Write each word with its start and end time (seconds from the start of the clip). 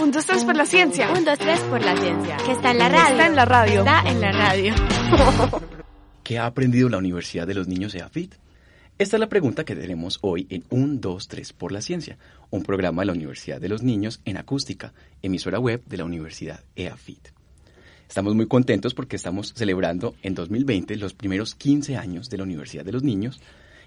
Un, 0.00 0.10
dos, 0.10 0.26
tres 0.26 0.44
por 0.44 0.56
la 0.56 0.66
ciencia. 0.66 1.12
Un, 1.12 1.24
dos, 1.24 1.38
tres 1.38 1.60
por 1.60 1.80
la 1.80 1.96
ciencia. 1.96 2.36
Que 2.38 2.52
está 2.52 2.72
en 2.72 2.78
la 2.78 2.88
radio. 2.88 3.12
Está 3.12 3.26
en 3.26 3.36
la 3.36 3.44
radio. 3.44 3.78
Está 3.80 4.10
en 4.10 4.20
la 4.20 4.32
radio. 4.32 4.74
¿Qué 6.24 6.38
ha 6.38 6.46
aprendido 6.46 6.88
la 6.88 6.98
Universidad 6.98 7.46
de 7.46 7.54
los 7.54 7.68
Niños 7.68 7.94
EAFIT? 7.94 8.34
Esta 8.98 9.16
es 9.16 9.20
la 9.20 9.28
pregunta 9.28 9.64
que 9.64 9.76
tenemos 9.76 10.18
hoy 10.22 10.46
en 10.50 10.64
1, 10.70 10.98
2, 11.00 11.28
3 11.28 11.52
por 11.52 11.70
la 11.70 11.80
ciencia, 11.80 12.18
un 12.50 12.62
programa 12.62 13.02
de 13.02 13.06
la 13.06 13.12
Universidad 13.12 13.60
de 13.60 13.68
los 13.68 13.82
Niños 13.82 14.20
en 14.24 14.38
acústica, 14.38 14.92
emisora 15.22 15.60
web 15.60 15.82
de 15.86 15.98
la 15.98 16.04
Universidad 16.04 16.64
EAFIT. 16.74 17.28
Estamos 18.08 18.34
muy 18.34 18.48
contentos 18.48 18.92
porque 18.92 19.16
estamos 19.16 19.52
celebrando 19.54 20.14
en 20.22 20.34
2020 20.34 20.96
los 20.96 21.14
primeros 21.14 21.54
15 21.54 21.96
años 21.96 22.28
de 22.28 22.38
la 22.38 22.44
Universidad 22.44 22.84
de 22.84 22.92
los 22.92 23.02
Niños 23.02 23.40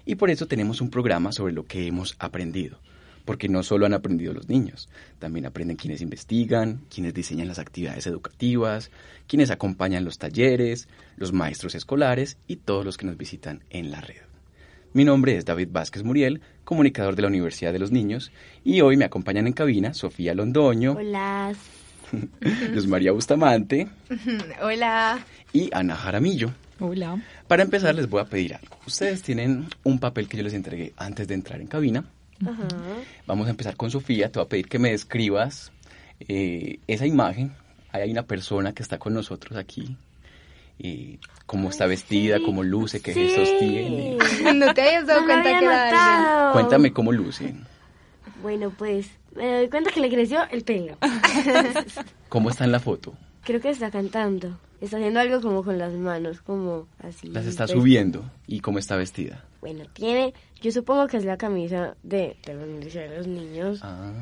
y 0.06 0.14
por 0.14 0.30
eso 0.30 0.46
tenemos 0.46 0.80
un 0.80 0.90
programa 0.90 1.32
sobre 1.32 1.52
lo 1.52 1.64
que 1.64 1.86
hemos 1.86 2.16
aprendido. 2.18 2.78
Porque 3.24 3.48
no 3.48 3.62
solo 3.62 3.86
han 3.86 3.94
aprendido 3.94 4.32
los 4.32 4.48
niños, 4.48 4.88
también 5.18 5.46
aprenden 5.46 5.76
quienes 5.76 6.00
investigan, 6.00 6.82
quienes 6.92 7.14
diseñan 7.14 7.48
las 7.48 7.58
actividades 7.58 8.06
educativas, 8.06 8.90
quienes 9.26 9.50
acompañan 9.50 10.04
los 10.04 10.18
talleres, 10.18 10.88
los 11.16 11.32
maestros 11.32 11.74
escolares 11.74 12.38
y 12.46 12.56
todos 12.56 12.84
los 12.84 12.96
que 12.96 13.06
nos 13.06 13.16
visitan 13.16 13.62
en 13.70 13.90
la 13.90 14.00
red. 14.00 14.22
Mi 14.92 15.04
nombre 15.04 15.36
es 15.36 15.44
David 15.44 15.68
Vázquez 15.70 16.02
Muriel, 16.02 16.40
comunicador 16.64 17.14
de 17.14 17.22
la 17.22 17.28
Universidad 17.28 17.72
de 17.72 17.78
los 17.78 17.92
Niños, 17.92 18.32
y 18.64 18.80
hoy 18.80 18.96
me 18.96 19.04
acompañan 19.04 19.46
en 19.46 19.52
cabina 19.52 19.94
Sofía 19.94 20.34
Londoño. 20.34 20.92
Hola. 20.92 21.52
Luz 22.74 22.88
María 22.88 23.12
Bustamante. 23.12 23.88
Hola. 24.62 25.24
Y 25.52 25.70
Ana 25.72 25.94
Jaramillo. 25.94 26.50
Hola. 26.80 27.22
Para 27.46 27.62
empezar 27.62 27.94
les 27.94 28.08
voy 28.08 28.20
a 28.20 28.24
pedir 28.24 28.54
algo. 28.54 28.76
Ustedes 28.84 29.22
tienen 29.22 29.66
un 29.84 30.00
papel 30.00 30.26
que 30.28 30.38
yo 30.38 30.42
les 30.42 30.54
entregué 30.54 30.92
antes 30.96 31.28
de 31.28 31.34
entrar 31.34 31.60
en 31.60 31.68
cabina. 31.68 32.04
Ajá. 32.46 32.68
Vamos 33.26 33.46
a 33.46 33.50
empezar 33.50 33.76
con 33.76 33.90
Sofía. 33.90 34.30
Te 34.30 34.38
voy 34.38 34.46
a 34.46 34.48
pedir 34.48 34.68
que 34.68 34.78
me 34.78 34.90
describas 34.90 35.72
eh, 36.20 36.78
esa 36.86 37.06
imagen. 37.06 37.52
Ahí 37.92 38.02
hay 38.02 38.10
una 38.10 38.24
persona 38.24 38.72
que 38.72 38.82
está 38.82 38.98
con 38.98 39.14
nosotros 39.14 39.58
aquí. 39.58 39.96
Eh, 40.78 41.18
cómo 41.46 41.68
está 41.68 41.86
vestida, 41.86 42.38
sí. 42.38 42.44
cómo 42.44 42.62
luce, 42.62 43.00
qué 43.00 43.12
Sí. 43.12 43.20
gestos 43.28 43.58
tiene. 43.58 44.16
No 44.54 44.72
te 44.72 44.82
habías 44.82 45.06
dado 45.06 45.20
No 45.20 45.26
lo 45.26 45.32
cuenta 45.32 45.58
que 45.58 45.64
era. 45.64 46.50
Cuéntame 46.52 46.92
cómo 46.92 47.12
luce. 47.12 47.54
Bueno, 48.42 48.70
pues 48.70 49.08
me 49.36 49.52
doy 49.58 49.68
cuenta 49.68 49.90
que 49.90 50.00
le 50.00 50.08
creció 50.08 50.40
el 50.50 50.62
pelo. 50.62 50.96
¿Cómo 52.30 52.48
está 52.50 52.64
en 52.64 52.72
la 52.72 52.80
foto? 52.80 53.14
Creo 53.44 53.60
que 53.60 53.70
está 53.70 53.90
cantando. 53.90 54.58
Está 54.80 54.96
haciendo 54.96 55.20
algo 55.20 55.42
como 55.42 55.62
con 55.62 55.76
las 55.78 55.92
manos, 55.92 56.40
como 56.40 56.86
así. 57.02 57.28
Las 57.28 57.44
está 57.44 57.66
pues, 57.66 57.76
subiendo. 57.78 58.24
¿Y 58.46 58.60
cómo 58.60 58.78
está 58.78 58.96
vestida? 58.96 59.44
Bueno, 59.60 59.84
tiene, 59.92 60.32
yo 60.62 60.72
supongo 60.72 61.06
que 61.06 61.18
es 61.18 61.24
la 61.24 61.36
camisa 61.36 61.94
de, 62.02 62.36
de 62.46 62.54
la 62.54 62.64
Universidad 62.64 63.10
de 63.10 63.16
los 63.18 63.26
Niños. 63.26 63.80
Ah, 63.82 64.12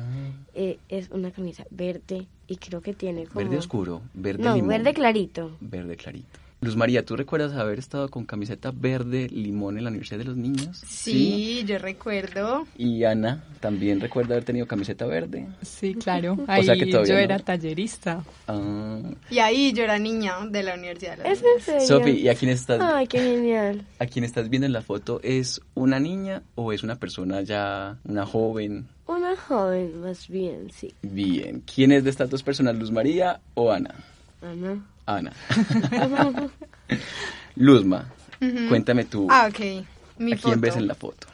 Eh, 0.53 0.79
es 0.89 1.09
una 1.11 1.31
camisa 1.31 1.63
verde 1.69 2.27
y 2.47 2.57
creo 2.57 2.81
que 2.81 2.93
tiene 2.93 3.25
como... 3.25 3.39
verde 3.39 3.57
oscuro, 3.57 4.01
verde 4.13 4.43
No, 4.43 4.55
limón. 4.55 4.69
verde 4.69 4.93
clarito. 4.93 5.55
Verde 5.61 5.95
clarito. 5.95 6.39
Luz 6.61 6.75
María, 6.75 7.05
¿tú 7.05 7.15
recuerdas 7.15 7.53
haber 7.53 7.79
estado 7.79 8.09
con 8.09 8.25
camiseta 8.25 8.71
verde 8.75 9.29
limón 9.29 9.77
en 9.77 9.85
la 9.85 9.89
Universidad 9.91 10.19
de 10.19 10.25
los 10.25 10.35
Niños? 10.35 10.83
Sí, 10.85 11.63
yo 11.65 11.77
recuerdo. 11.77 12.67
Y 12.77 13.05
Ana, 13.05 13.45
¿también 13.61 14.01
recuerda 14.01 14.33
haber 14.33 14.43
tenido 14.43 14.67
camiseta 14.67 15.05
verde? 15.05 15.47
Sí, 15.61 15.93
claro. 15.95 16.37
Ahí 16.47 16.65
sea 16.65 16.75
que 16.75 16.91
yo 16.91 17.01
no. 17.01 17.05
era 17.17 17.39
tallerista. 17.39 18.25
Ah. 18.47 18.99
Y 19.29 19.39
ahí 19.39 19.71
yo 19.71 19.83
era 19.85 19.97
niña 19.99 20.33
de 20.49 20.63
la 20.63 20.73
universidad. 20.73 21.17
de 21.17 21.29
los 21.29 21.31
¿Es 21.31 21.39
en 21.39 21.45
Niños. 21.45 21.63
serio? 21.63 21.87
Sofi, 21.87 22.11
¿y 22.11 22.27
a 22.27 22.35
quién 22.35 22.51
estás, 22.51 22.81
Ay, 22.81 23.07
qué 23.07 23.19
genial. 23.19 23.85
a 23.99 24.05
quién 24.05 24.25
estás 24.25 24.49
viendo 24.49 24.65
en 24.65 24.73
la 24.73 24.81
foto? 24.81 25.21
¿Es 25.23 25.61
una 25.75 25.97
niña 26.01 26.43
o 26.55 26.73
es 26.73 26.83
una 26.83 26.97
persona 26.97 27.41
ya, 27.41 27.97
una 28.03 28.25
joven? 28.25 28.85
Una 29.07 29.33
joven, 29.37 30.01
más 30.01 30.27
bien, 30.27 30.69
sí. 30.73 30.93
Bien. 31.03 31.63
¿Quién 31.73 31.93
es 31.93 32.03
de 32.03 32.09
estas 32.09 32.29
dos 32.29 32.43
personas, 32.43 32.75
Luz 32.75 32.91
María 32.91 33.39
o 33.53 33.71
Ana? 33.71 33.95
Ana. 34.41 34.83
Ana. 35.17 35.31
Luzma, 37.55 38.05
cuéntame 38.69 39.05
tú, 39.05 39.27
Ah, 39.29 39.47
ok. 39.49 39.59
Mi 40.17 40.33
¿a 40.33 40.35
quién 40.35 40.53
foto. 40.53 40.59
ves 40.59 40.75
en 40.77 40.87
la 40.87 40.95
foto? 40.95 41.27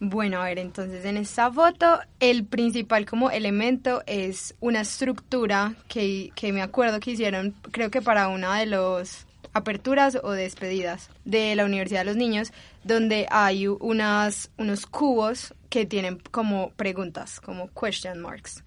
Bueno, 0.00 0.40
a 0.40 0.46
ver, 0.46 0.58
entonces 0.58 1.04
en 1.04 1.16
esta 1.16 1.50
foto 1.52 2.00
el 2.18 2.44
principal 2.44 3.06
como 3.06 3.30
elemento 3.30 4.02
es 4.06 4.54
una 4.60 4.80
estructura 4.80 5.74
que, 5.88 6.32
que 6.34 6.52
me 6.52 6.60
acuerdo 6.60 6.98
que 6.98 7.12
hicieron, 7.12 7.54
creo 7.70 7.90
que 7.90 8.02
para 8.02 8.26
una 8.28 8.58
de 8.58 8.66
las 8.66 9.26
aperturas 9.52 10.18
o 10.22 10.32
despedidas 10.32 11.08
de 11.24 11.54
la 11.54 11.64
Universidad 11.64 12.00
de 12.00 12.06
los 12.06 12.16
Niños, 12.16 12.52
donde 12.82 13.26
hay 13.30 13.68
unas, 13.68 14.50
unos 14.58 14.86
cubos 14.86 15.54
que 15.68 15.86
tienen 15.86 16.18
como 16.30 16.70
preguntas, 16.72 17.40
como 17.40 17.68
question 17.68 18.20
marks. 18.20 18.64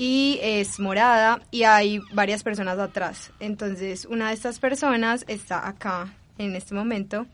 Y 0.00 0.38
es 0.42 0.78
morada 0.78 1.42
y 1.50 1.64
hay 1.64 2.00
varias 2.12 2.44
personas 2.44 2.78
atrás. 2.78 3.32
Entonces, 3.40 4.04
una 4.04 4.28
de 4.28 4.34
estas 4.34 4.60
personas 4.60 5.24
está 5.26 5.66
acá 5.66 6.14
en 6.38 6.54
este 6.54 6.72
momento 6.72 7.26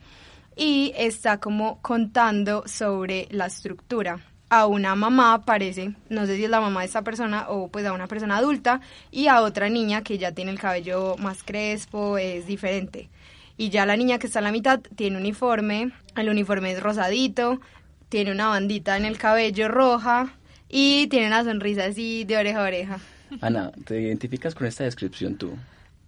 y 0.56 0.94
está 0.96 1.40
como 1.40 1.78
contando 1.82 2.64
sobre 2.66 3.28
la 3.30 3.44
estructura. 3.44 4.20
A 4.48 4.64
una 4.64 4.94
mamá 4.94 5.44
parece, 5.44 5.94
no 6.08 6.24
sé 6.24 6.36
si 6.36 6.44
es 6.44 6.50
la 6.50 6.62
mamá 6.62 6.80
de 6.80 6.86
esta 6.86 7.02
persona 7.02 7.50
o 7.50 7.68
pues 7.68 7.84
a 7.84 7.92
una 7.92 8.06
persona 8.06 8.38
adulta 8.38 8.80
y 9.10 9.26
a 9.26 9.42
otra 9.42 9.68
niña 9.68 10.02
que 10.02 10.16
ya 10.16 10.32
tiene 10.32 10.50
el 10.50 10.58
cabello 10.58 11.16
más 11.18 11.42
crespo, 11.42 12.16
es 12.16 12.46
diferente. 12.46 13.10
Y 13.58 13.68
ya 13.68 13.84
la 13.84 13.98
niña 13.98 14.18
que 14.18 14.26
está 14.26 14.38
a 14.38 14.42
la 14.42 14.52
mitad 14.52 14.80
tiene 14.96 15.18
uniforme, 15.18 15.92
el 16.16 16.30
uniforme 16.30 16.72
es 16.72 16.82
rosadito, 16.82 17.60
tiene 18.08 18.32
una 18.32 18.48
bandita 18.48 18.96
en 18.96 19.04
el 19.04 19.18
cabello 19.18 19.68
roja 19.68 20.34
y 20.76 21.06
tiene 21.06 21.28
una 21.28 21.44
sonrisa 21.44 21.84
así 21.84 22.24
de 22.24 22.36
oreja 22.36 22.58
a 22.60 22.66
oreja. 22.66 22.98
Ana, 23.40 23.70
¿te 23.84 24.00
identificas 24.00 24.56
con 24.56 24.66
esta 24.66 24.82
descripción 24.82 25.36
tú? 25.36 25.56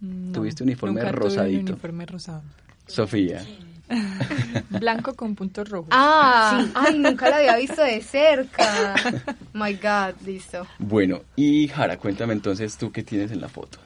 No, 0.00 0.32
Tuviste 0.32 0.64
uniforme 0.64 1.00
nunca 1.00 1.12
tuve 1.12 1.20
rosadito. 1.20 1.60
un 1.60 1.68
uniforme 1.70 2.04
rosado. 2.06 2.42
Sofía. 2.88 3.44
Blanco 4.70 5.14
con 5.14 5.36
puntos 5.36 5.68
rojos. 5.68 5.88
Ah, 5.92 6.66
ay, 6.74 6.98
nunca 6.98 7.30
la 7.30 7.36
había 7.36 7.56
visto 7.56 7.80
de 7.82 8.00
cerca. 8.02 8.94
My 9.54 9.74
God, 9.74 10.20
listo. 10.26 10.66
Bueno, 10.80 11.20
y 11.36 11.68
Jara, 11.68 11.96
cuéntame 11.96 12.32
entonces 12.32 12.76
tú 12.76 12.90
qué 12.90 13.04
tienes 13.04 13.30
en 13.30 13.40
la 13.40 13.48
foto. 13.48 13.78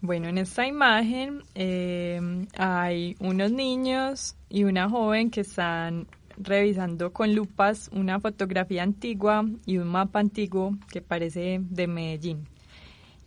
Bueno, 0.00 0.28
en 0.28 0.38
esta 0.38 0.66
imagen 0.66 1.42
eh, 1.54 2.46
hay 2.56 3.16
unos 3.18 3.50
niños 3.50 4.34
y 4.48 4.64
una 4.64 4.88
joven 4.88 5.30
que 5.30 5.42
están 5.42 6.06
revisando 6.38 7.12
con 7.12 7.34
lupas 7.34 7.90
una 7.92 8.20
fotografía 8.20 8.82
antigua 8.82 9.44
y 9.64 9.78
un 9.78 9.88
mapa 9.88 10.20
antiguo 10.20 10.76
que 10.90 11.00
parece 11.00 11.60
de 11.62 11.86
Medellín. 11.86 12.46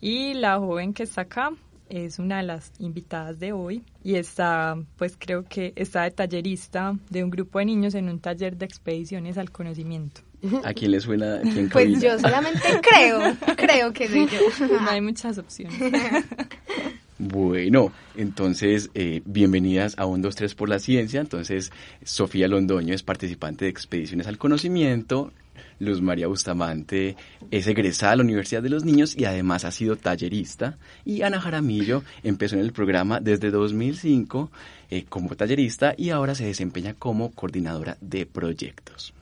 Y 0.00 0.34
la 0.34 0.58
joven 0.58 0.94
que 0.94 1.02
está 1.02 1.22
acá 1.22 1.52
es 1.90 2.18
una 2.18 2.38
de 2.38 2.44
las 2.44 2.72
invitadas 2.78 3.38
de 3.38 3.52
hoy 3.52 3.82
y 4.02 4.14
está, 4.14 4.78
pues 4.96 5.16
creo 5.18 5.44
que 5.44 5.72
está 5.76 6.04
de 6.04 6.12
tallerista 6.12 6.96
de 7.10 7.24
un 7.24 7.30
grupo 7.30 7.58
de 7.58 7.66
niños 7.66 7.94
en 7.94 8.08
un 8.08 8.20
taller 8.20 8.56
de 8.56 8.64
expediciones 8.64 9.36
al 9.36 9.50
conocimiento. 9.50 10.22
¿A 10.64 10.72
quién 10.72 10.92
le 10.92 11.00
suena 11.00 11.36
aquí 11.36 11.58
en 11.58 11.68
Pues 11.68 12.00
yo 12.00 12.18
solamente 12.18 12.62
creo, 12.80 13.36
creo 13.56 13.92
que 13.92 14.08
soy 14.08 14.26
yo. 14.26 14.68
No 14.80 14.90
hay 14.90 15.00
muchas 15.00 15.36
opciones. 15.36 15.78
Bueno, 17.30 17.92
entonces, 18.16 18.90
eh, 18.94 19.22
bienvenidas 19.24 19.94
a 19.98 20.06
1, 20.06 20.20
2, 20.20 20.34
3 20.34 20.54
por 20.56 20.68
la 20.68 20.80
ciencia. 20.80 21.20
Entonces, 21.20 21.70
Sofía 22.02 22.48
Londoño 22.48 22.92
es 22.92 23.04
participante 23.04 23.66
de 23.66 23.70
Expediciones 23.70 24.26
al 24.26 24.36
Conocimiento. 24.36 25.32
Luz 25.78 26.02
María 26.02 26.26
Bustamante 26.26 27.16
es 27.52 27.66
egresada 27.68 28.12
a 28.12 28.16
la 28.16 28.24
Universidad 28.24 28.62
de 28.62 28.70
los 28.70 28.84
Niños 28.84 29.16
y 29.16 29.26
además 29.26 29.64
ha 29.64 29.70
sido 29.70 29.94
tallerista. 29.94 30.76
Y 31.04 31.22
Ana 31.22 31.40
Jaramillo 31.40 32.02
empezó 32.24 32.56
en 32.56 32.62
el 32.62 32.72
programa 32.72 33.20
desde 33.20 33.52
2005 33.52 34.50
eh, 34.90 35.04
como 35.08 35.36
tallerista 35.36 35.94
y 35.96 36.10
ahora 36.10 36.34
se 36.34 36.46
desempeña 36.46 36.94
como 36.94 37.30
coordinadora 37.30 37.96
de 38.00 38.26
proyectos. 38.26 39.14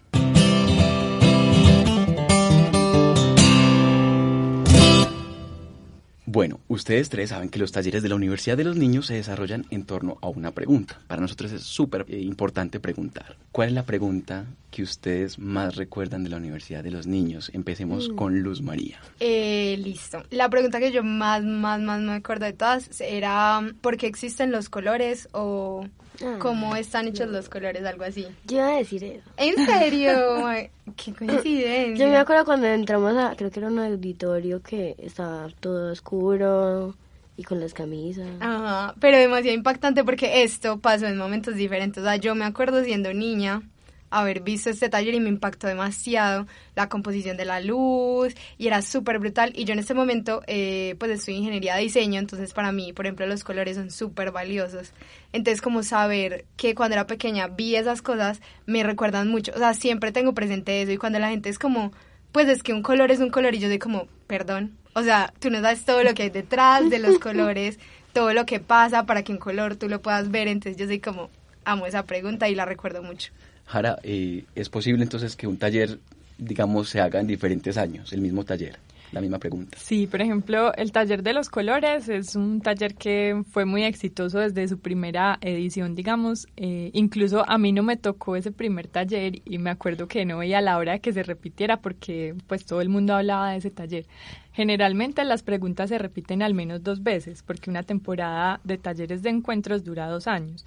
Bueno, 6.31 6.61
ustedes 6.69 7.09
tres 7.09 7.31
saben 7.31 7.49
que 7.49 7.59
los 7.59 7.73
talleres 7.73 8.03
de 8.03 8.11
la 8.11 8.15
Universidad 8.15 8.59
de 8.59 8.65
los 8.65 8.77
Niños 8.77 9.07
se 9.07 9.15
desarrollan 9.15 9.65
en 9.71 9.87
torno 9.87 10.19
a 10.21 10.29
una 10.29 10.51
pregunta. 10.51 11.01
Para 11.07 11.23
nosotros 11.23 11.53
es 11.53 11.63
súper 11.63 12.05
eh, 12.07 12.19
importante 12.19 12.81
preguntar. 12.81 13.39
¿Cuál 13.51 13.69
es 13.69 13.75
la 13.75 13.87
pregunta 13.87 14.45
que 14.71 14.83
ustedes 14.83 15.39
más 15.39 15.77
recuerdan 15.77 16.25
de 16.25 16.29
la 16.29 16.37
Universidad 16.37 16.85
de 16.85 16.91
los 16.91 17.07
Niños? 17.07 17.51
Empecemos 17.55 18.11
con 18.11 18.41
Luz 18.41 18.61
María. 18.61 18.99
Eh, 19.21 19.81
listo. 19.83 20.23
La 20.29 20.51
pregunta 20.51 20.81
que 20.81 20.93
yo 20.93 21.03
más, 21.03 21.43
más, 21.45 21.81
más 21.81 22.03
me 22.03 22.13
acuerdo 22.13 22.45
de 22.45 22.53
todas 22.53 23.01
era 23.01 23.63
¿por 23.81 23.97
qué 23.97 24.07
existen 24.07 24.53
los 24.53 24.69
colores 24.69 25.31
o 25.33 25.87
Ah. 26.25 26.37
cómo 26.41 26.75
están 26.77 27.09
hechos 27.09 27.29
los 27.29 27.49
colores? 27.49 27.85
Algo 27.85 28.05
así. 28.05 28.27
Yo 28.45 28.57
iba 28.57 28.69
a 28.69 28.77
decir 28.77 29.05
eso. 29.05 29.29
¿En 29.37 29.55
serio? 29.65 30.13
¡Qué 30.97 31.15
coincidencia! 31.15 32.07
Yo 32.07 32.11
me 32.11 32.17
acuerdo 32.17 32.45
cuando 32.45 32.67
entramos 32.67 33.17
a, 33.17 33.37
creo 33.37 33.51
que 33.51 33.61
era 33.61 33.69
un 33.69 33.79
auditorio 33.79 34.63
que 34.63 34.97
estaba 34.99 35.49
todo 35.61 35.93
oscuro 35.93 36.95
y 37.37 37.45
con 37.45 37.61
las 37.61 37.73
camisas. 37.73 38.27
Ajá, 38.41 38.95
pero 39.01 39.17
demasiado 39.17 39.57
impactante 39.57 40.03
porque 40.03 40.43
esto 40.43 40.79
pasó 40.79 41.07
en 41.07 41.17
momentos 41.17 41.55
diferentes. 41.55 42.03
O 42.03 42.07
sea, 42.07 42.17
yo 42.17 42.35
me 42.35 42.45
acuerdo 42.45 42.83
siendo 42.83 43.15
niña 43.15 43.63
haber 44.11 44.41
visto 44.41 44.71
este 44.71 44.89
taller 44.89 45.15
y 45.15 45.21
me 45.21 45.29
impactó 45.29 45.67
demasiado 45.67 46.47
la 46.75 46.89
composición 46.89 47.37
de 47.37 47.45
la 47.45 47.61
luz 47.61 48.35
y 48.57 48.67
era 48.67 48.83
súper 48.83 49.19
brutal. 49.19 49.53
Y 49.55 49.65
yo 49.65 49.73
en 49.73 49.79
este 49.79 49.95
momento, 49.95 50.43
eh, 50.47 50.97
pues 50.99 51.11
estoy 51.11 51.35
en 51.35 51.41
ingeniería 51.41 51.77
de 51.77 51.83
diseño, 51.83 52.19
entonces 52.19 52.53
para 52.55 52.73
mí, 52.73 52.93
por 52.93 53.07
ejemplo, 53.07 53.27
los 53.27 53.45
colores 53.45 53.77
son 53.77 53.91
súper 53.91 54.31
valiosos. 54.31 54.93
Entonces, 55.33 55.61
como 55.61 55.83
saber 55.83 56.45
que 56.57 56.75
cuando 56.75 56.95
era 56.95 57.07
pequeña 57.07 57.49
vi 57.49 57.77
esas 57.77 58.03
cosas, 58.03 58.41
me 58.67 58.83
recuerdan 58.83 59.29
mucho. 59.29 59.53
O 59.55 59.59
sea, 59.59 59.75
siempre 59.75 60.13
tengo 60.13 60.35
presente 60.35 60.83
eso 60.83 60.93
y 60.93 60.97
cuando 60.97 61.19
la 61.19 61.31
gente 61.31 61.49
es 61.49 61.59
como, 61.59 61.93
pues 62.33 62.49
es 62.49 62.63
que 62.63 62.73
un 62.73 62.83
color 62.83 63.11
es 63.11 63.21
un 63.21 63.31
color 63.31 63.55
y 63.55 63.59
yo 63.59 63.69
soy 63.69 63.79
como, 63.79 64.09
perdón. 64.27 64.77
O 64.95 65.03
sea, 65.03 65.33
tú 65.39 65.51
no 65.51 65.61
sabes 65.61 65.85
todo 65.85 66.03
lo 66.03 66.15
que 66.15 66.25
hay 66.25 66.31
detrás 66.31 66.89
de 66.91 66.99
los 66.99 67.19
colores, 67.21 67.79
todo 68.13 68.33
lo 68.33 68.47
que 68.47 68.61
pasa 68.61 69.07
para 69.07 69.23
que 69.23 69.33
un 69.33 69.39
color 69.39 69.77
tú 69.77 69.89
lo 69.89 70.01
puedas 70.03 70.31
ver. 70.31 70.49
Entonces 70.49 70.77
yo 70.77 70.87
soy 70.87 71.01
como, 71.01 71.31
amo 71.65 71.87
esa 71.87 72.05
pregunta 72.05 72.49
y 72.49 72.55
la 72.55 72.65
recuerdo 72.65 73.03
mucho. 73.03 73.33
Jara, 73.69 73.99
eh, 74.03 74.45
¿es 74.55 74.71
posible 74.71 75.03
entonces 75.03 75.37
que 75.37 75.47
un 75.47 75.59
taller, 75.59 75.99
digamos, 76.39 76.89
se 76.89 77.01
haga 77.01 77.21
en 77.21 77.27
diferentes 77.27 77.77
años, 77.77 78.15
el 78.15 78.23
mismo 78.23 78.43
taller? 78.45 78.79
La 79.13 79.21
misma 79.21 79.39
pregunta. 79.39 79.77
Sí, 79.81 80.07
por 80.07 80.21
ejemplo, 80.21 80.75
el 80.75 80.93
taller 80.93 81.23
de 81.23 81.33
los 81.33 81.49
colores 81.49 82.09
es 82.11 82.37
un 82.37 82.61
taller 82.61 82.95
que 82.95 83.43
fue 83.51 83.65
muy 83.65 83.85
exitoso 83.85 84.39
desde 84.39 84.69
su 84.69 84.81
primera 84.81 85.39
edición, 85.41 85.95
digamos. 85.95 86.47
Eh, 86.57 86.91
incluso 86.93 87.49
a 87.49 87.57
mí 87.57 87.73
no 87.73 87.83
me 87.83 87.97
tocó 87.97 88.37
ese 88.37 88.53
primer 88.53 88.87
taller 88.87 89.41
y 89.47 89.59
me 89.59 89.71
acuerdo 89.71 90.09
que 90.09 90.27
no 90.27 90.39
veía 90.39 90.61
la 90.61 90.77
hora 90.77 90.93
de 90.93 91.01
que 91.01 91.15
se 91.15 91.23
repitiera 91.23 91.79
porque 91.79 92.35
pues 92.47 92.67
todo 92.67 92.83
el 92.83 92.91
mundo 92.91 93.15
hablaba 93.15 93.53
de 93.53 93.59
ese 93.59 93.71
taller. 93.71 94.07
Generalmente 94.53 95.25
las 95.25 95.43
preguntas 95.43 95.89
se 95.89 95.99
repiten 95.99 96.43
al 96.43 96.53
menos 96.53 96.83
dos 96.83 97.03
veces 97.03 97.43
porque 97.43 97.71
una 97.71 97.85
temporada 97.85 98.61
de 98.65 98.77
talleres 98.77 99.23
de 99.23 99.31
encuentros 99.31 99.85
dura 99.85 100.07
dos 100.09 100.27
años 100.27 100.67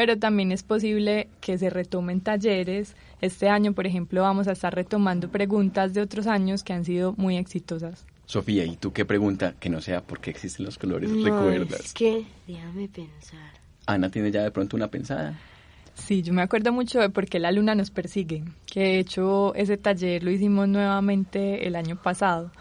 pero 0.00 0.18
también 0.18 0.50
es 0.50 0.62
posible 0.62 1.28
que 1.42 1.58
se 1.58 1.68
retomen 1.68 2.22
talleres. 2.22 2.96
Este 3.20 3.50
año, 3.50 3.74
por 3.74 3.86
ejemplo, 3.86 4.22
vamos 4.22 4.48
a 4.48 4.52
estar 4.52 4.74
retomando 4.74 5.28
preguntas 5.28 5.92
de 5.92 6.00
otros 6.00 6.26
años 6.26 6.64
que 6.64 6.72
han 6.72 6.86
sido 6.86 7.12
muy 7.18 7.36
exitosas. 7.36 8.06
Sofía, 8.24 8.64
¿y 8.64 8.76
tú 8.76 8.94
qué 8.94 9.04
pregunta 9.04 9.56
que 9.60 9.68
no 9.68 9.82
sea 9.82 10.00
por 10.00 10.20
qué 10.20 10.30
existen 10.30 10.64
los 10.64 10.78
colores 10.78 11.10
No, 11.10 11.22
recuerdas? 11.22 11.80
Es 11.80 11.92
que, 11.92 12.24
déjame 12.46 12.88
pensar. 12.88 13.52
Ana 13.84 14.10
tiene 14.10 14.30
ya 14.30 14.42
de 14.42 14.50
pronto 14.50 14.74
una 14.74 14.88
pensada. 14.88 15.38
Sí, 15.92 16.22
yo 16.22 16.32
me 16.32 16.40
acuerdo 16.40 16.72
mucho 16.72 16.98
de 16.98 17.10
por 17.10 17.26
qué 17.26 17.38
la 17.38 17.52
luna 17.52 17.74
nos 17.74 17.90
persigue, 17.90 18.42
que 18.64 18.80
de 18.80 18.98
hecho 19.00 19.54
ese 19.54 19.76
taller 19.76 20.22
lo 20.22 20.30
hicimos 20.30 20.66
nuevamente 20.66 21.66
el 21.66 21.76
año 21.76 22.00
pasado. 22.00 22.52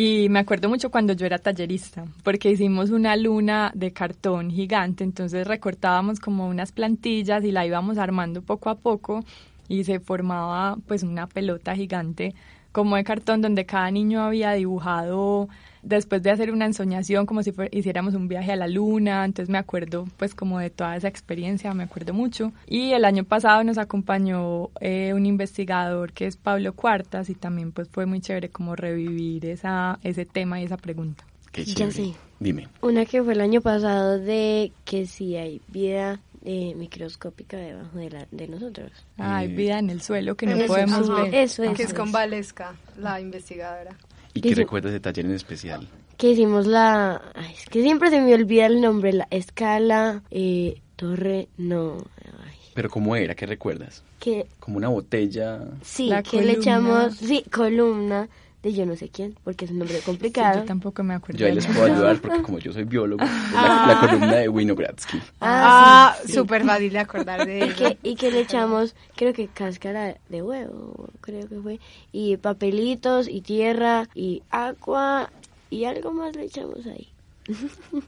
Y 0.00 0.28
me 0.28 0.38
acuerdo 0.38 0.68
mucho 0.68 0.92
cuando 0.92 1.12
yo 1.12 1.26
era 1.26 1.40
tallerista, 1.40 2.04
porque 2.22 2.52
hicimos 2.52 2.90
una 2.90 3.16
luna 3.16 3.72
de 3.74 3.92
cartón 3.92 4.48
gigante, 4.48 5.02
entonces 5.02 5.44
recortábamos 5.44 6.20
como 6.20 6.46
unas 6.46 6.70
plantillas 6.70 7.42
y 7.42 7.50
la 7.50 7.66
íbamos 7.66 7.98
armando 7.98 8.40
poco 8.40 8.70
a 8.70 8.76
poco 8.76 9.24
y 9.66 9.82
se 9.82 9.98
formaba 9.98 10.76
pues 10.86 11.02
una 11.02 11.26
pelota 11.26 11.74
gigante 11.74 12.32
como 12.78 12.94
de 12.94 13.02
cartón 13.02 13.42
donde 13.42 13.66
cada 13.66 13.90
niño 13.90 14.22
había 14.22 14.52
dibujado 14.52 15.48
después 15.82 16.22
de 16.22 16.30
hacer 16.30 16.52
una 16.52 16.64
ensoñación 16.66 17.26
como 17.26 17.42
si 17.42 17.50
fuera- 17.50 17.70
hiciéramos 17.76 18.14
un 18.14 18.28
viaje 18.28 18.52
a 18.52 18.56
la 18.56 18.68
luna, 18.68 19.24
entonces 19.24 19.48
me 19.50 19.58
acuerdo 19.58 20.04
pues 20.16 20.32
como 20.34 20.60
de 20.60 20.70
toda 20.70 20.94
esa 20.96 21.08
experiencia, 21.08 21.74
me 21.74 21.82
acuerdo 21.84 22.14
mucho. 22.14 22.52
Y 22.68 22.92
el 22.92 23.04
año 23.04 23.24
pasado 23.24 23.64
nos 23.64 23.78
acompañó 23.78 24.70
eh, 24.80 25.12
un 25.14 25.26
investigador 25.26 26.12
que 26.12 26.26
es 26.26 26.36
Pablo 26.36 26.72
Cuartas 26.72 27.30
y 27.30 27.34
también 27.34 27.72
pues 27.72 27.88
fue 27.88 28.06
muy 28.06 28.20
chévere 28.20 28.48
como 28.50 28.76
revivir 28.76 29.44
esa, 29.46 29.98
ese 30.04 30.24
tema 30.24 30.60
y 30.60 30.64
esa 30.64 30.76
pregunta. 30.76 31.24
Qué 31.50 31.64
Ya 31.64 31.74
chévere. 31.74 31.92
sé. 31.92 32.12
Dime. 32.40 32.68
Una 32.82 33.04
que 33.04 33.20
fue 33.24 33.32
el 33.32 33.40
año 33.40 33.60
pasado 33.60 34.20
de 34.20 34.70
que 34.84 35.06
si 35.06 35.34
hay 35.34 35.60
vida 35.68 36.20
eh, 36.44 36.74
microscópica 36.76 37.56
debajo 37.56 37.98
de, 37.98 38.10
la, 38.10 38.26
de 38.30 38.48
nosotros. 38.48 38.90
Hay 39.18 39.46
Eh, 39.46 39.54
vida 39.56 39.78
en 39.78 39.90
el 39.90 40.00
suelo 40.02 40.36
que 40.36 40.46
no 40.46 40.56
Eso, 40.56 40.66
podemos 40.66 41.10
ajá. 41.10 41.22
ver. 41.24 41.34
Eso, 41.34 41.62
que 41.62 41.70
eso, 41.70 41.82
es 41.82 41.94
con. 41.94 42.12
Valesca, 42.12 42.74
la 42.98 43.20
investigadora. 43.20 43.96
¿Y 44.34 44.40
qué 44.40 44.54
recuerdas 44.54 44.92
de 44.92 45.00
taller 45.00 45.24
en 45.26 45.32
especial? 45.32 45.88
Que 46.16 46.30
hicimos 46.30 46.66
la... 46.66 47.20
ay, 47.34 47.54
es 47.56 47.66
que 47.66 47.82
siempre 47.82 48.10
se 48.10 48.20
me 48.20 48.34
olvida 48.34 48.66
el 48.66 48.80
nombre, 48.80 49.12
la 49.12 49.28
escala, 49.30 50.22
eh, 50.30 50.80
torre, 50.96 51.48
no... 51.56 51.98
ay, 52.44 52.56
¿Pero 52.74 52.90
cómo 52.90 53.14
era? 53.16 53.34
¿Qué 53.34 53.46
recuerdas? 53.46 54.02
que 54.18 54.46
Como 54.58 54.78
una 54.78 54.88
botella. 54.88 55.60
sí, 55.82 56.08
La 56.08 56.22
que 56.24 56.38
le 56.42 56.56
columna. 56.56 56.60
echamos, 56.60 57.16
sí, 57.16 57.44
columna 57.54 58.28
de 58.62 58.72
yo 58.72 58.84
no 58.86 58.96
sé 58.96 59.08
quién, 59.08 59.34
porque 59.44 59.64
es 59.66 59.70
un 59.70 59.78
nombre 59.78 59.96
Sí, 59.98 60.04
complicado. 60.04 60.60
yo 60.60 60.64
tampoco 60.64 61.02
me 61.04 61.14
acuerdo. 61.14 61.38
Yo 61.38 61.46
ahí 61.46 61.54
les 61.54 61.66
puedo 61.66 61.84
ayudar 61.84 62.20
porque 62.20 62.42
como 62.42 62.58
yo 62.58 62.72
soy 62.72 62.84
biólogo, 62.84 63.24
es 63.24 63.52
la, 63.52 63.86
la 63.86 64.00
columna 64.00 64.36
de 64.36 64.48
Winogradsky. 64.48 65.18
Ah, 65.40 66.10
Ah, 66.10 66.16
sí, 66.22 66.28
sí. 66.28 66.34
súper 66.34 66.64
fácil 66.64 66.92
de 66.92 66.98
acordar 66.98 67.46
de 67.46 67.58
y 67.60 67.62
ella. 67.64 67.74
que, 67.76 67.98
y 68.02 68.16
que 68.16 68.30
le 68.30 68.40
echamos, 68.40 68.94
creo 69.16 69.32
que 69.32 69.48
cáscara 69.48 70.16
de 70.28 70.42
huevo, 70.42 71.10
creo 71.20 71.48
que 71.48 71.60
fue, 71.60 71.80
y 72.12 72.36
papelitos, 72.36 73.28
y 73.28 73.40
tierra, 73.42 74.08
y 74.14 74.42
agua, 74.50 75.32
y 75.70 75.84
algo 75.84 76.12
más 76.12 76.34
le 76.34 76.44
echamos 76.44 76.86
ahí. 76.86 77.08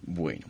Bueno, 0.02 0.46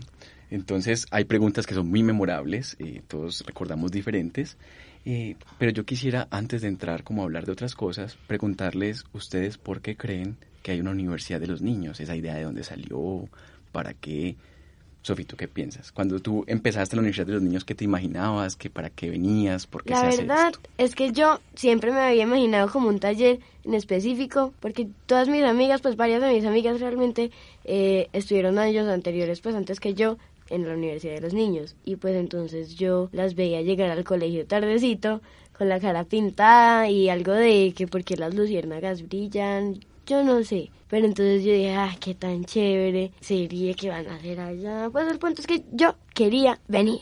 entonces 0.50 1.06
hay 1.10 1.24
preguntas 1.24 1.66
que 1.66 1.74
son 1.74 1.88
muy 1.88 2.02
memorables, 2.02 2.76
eh, 2.78 3.02
todos 3.06 3.44
recordamos 3.46 3.90
diferentes, 3.92 4.56
eh, 5.04 5.36
pero 5.58 5.72
yo 5.72 5.84
quisiera 5.84 6.28
antes 6.30 6.62
de 6.62 6.68
entrar 6.68 7.04
como 7.04 7.22
a 7.22 7.24
hablar 7.24 7.46
de 7.46 7.52
otras 7.52 7.74
cosas, 7.74 8.16
preguntarles 8.26 9.04
ustedes 9.12 9.58
por 9.58 9.80
qué 9.80 9.96
creen 9.96 10.36
que 10.62 10.72
hay 10.72 10.80
una 10.80 10.90
universidad 10.90 11.40
de 11.40 11.46
los 11.46 11.62
niños, 11.62 12.00
esa 12.00 12.16
idea 12.16 12.34
de 12.34 12.44
dónde 12.44 12.64
salió, 12.64 13.28
para 13.72 13.94
qué. 13.94 14.36
Sofi, 15.02 15.24
¿tú 15.24 15.34
qué 15.34 15.48
piensas? 15.48 15.92
Cuando 15.92 16.20
tú 16.20 16.44
empezaste 16.46 16.94
la 16.94 17.00
Universidad 17.00 17.26
de 17.26 17.32
los 17.32 17.42
Niños, 17.42 17.64
¿qué 17.64 17.74
te 17.74 17.84
imaginabas? 17.84 18.54
¿Qué, 18.54 18.68
¿Para 18.68 18.90
qué 18.90 19.08
venías? 19.08 19.66
¿Por 19.66 19.82
qué 19.82 19.94
La 19.94 20.00
se 20.00 20.06
hace 20.08 20.18
verdad 20.26 20.48
esto? 20.48 20.60
es 20.76 20.94
que 20.94 21.12
yo 21.12 21.40
siempre 21.54 21.90
me 21.90 22.00
había 22.00 22.24
imaginado 22.24 22.70
como 22.70 22.90
un 22.90 23.00
taller 23.00 23.40
en 23.64 23.72
específico, 23.72 24.52
porque 24.60 24.88
todas 25.06 25.30
mis 25.30 25.42
amigas, 25.42 25.80
pues 25.80 25.96
varias 25.96 26.20
de 26.20 26.30
mis 26.34 26.44
amigas 26.44 26.80
realmente 26.80 27.30
eh, 27.64 28.08
estuvieron 28.12 28.58
años 28.58 28.88
anteriores, 28.88 29.40
pues 29.40 29.54
antes 29.54 29.80
que 29.80 29.94
yo, 29.94 30.18
en 30.50 30.66
la 30.66 30.74
Universidad 30.74 31.14
de 31.14 31.20
los 31.20 31.34
Niños. 31.34 31.76
Y 31.84 31.96
pues 31.96 32.14
entonces 32.16 32.76
yo 32.76 33.08
las 33.12 33.34
veía 33.34 33.62
llegar 33.62 33.90
al 33.90 34.04
colegio 34.04 34.46
tardecito, 34.46 35.22
con 35.56 35.68
la 35.68 35.80
cara 35.80 36.04
pintada 36.04 36.88
y 36.88 37.08
algo 37.08 37.32
de 37.32 37.72
que 37.76 37.86
porque 37.86 38.16
las 38.16 38.34
luciérnagas 38.34 39.06
brillan, 39.08 39.80
yo 40.06 40.24
no 40.24 40.42
sé. 40.44 40.70
Pero 40.88 41.06
entonces 41.06 41.44
yo 41.44 41.52
dije, 41.52 41.74
ah, 41.74 41.94
qué 42.00 42.14
tan 42.14 42.44
chévere 42.44 43.12
sería 43.20 43.74
que 43.74 43.90
van 43.90 44.06
a 44.08 44.16
hacer 44.16 44.40
allá. 44.40 44.88
Pues 44.90 45.06
el 45.06 45.18
punto 45.18 45.40
es 45.40 45.46
que 45.46 45.62
yo 45.72 45.94
quería 46.14 46.58
venir. 46.66 47.00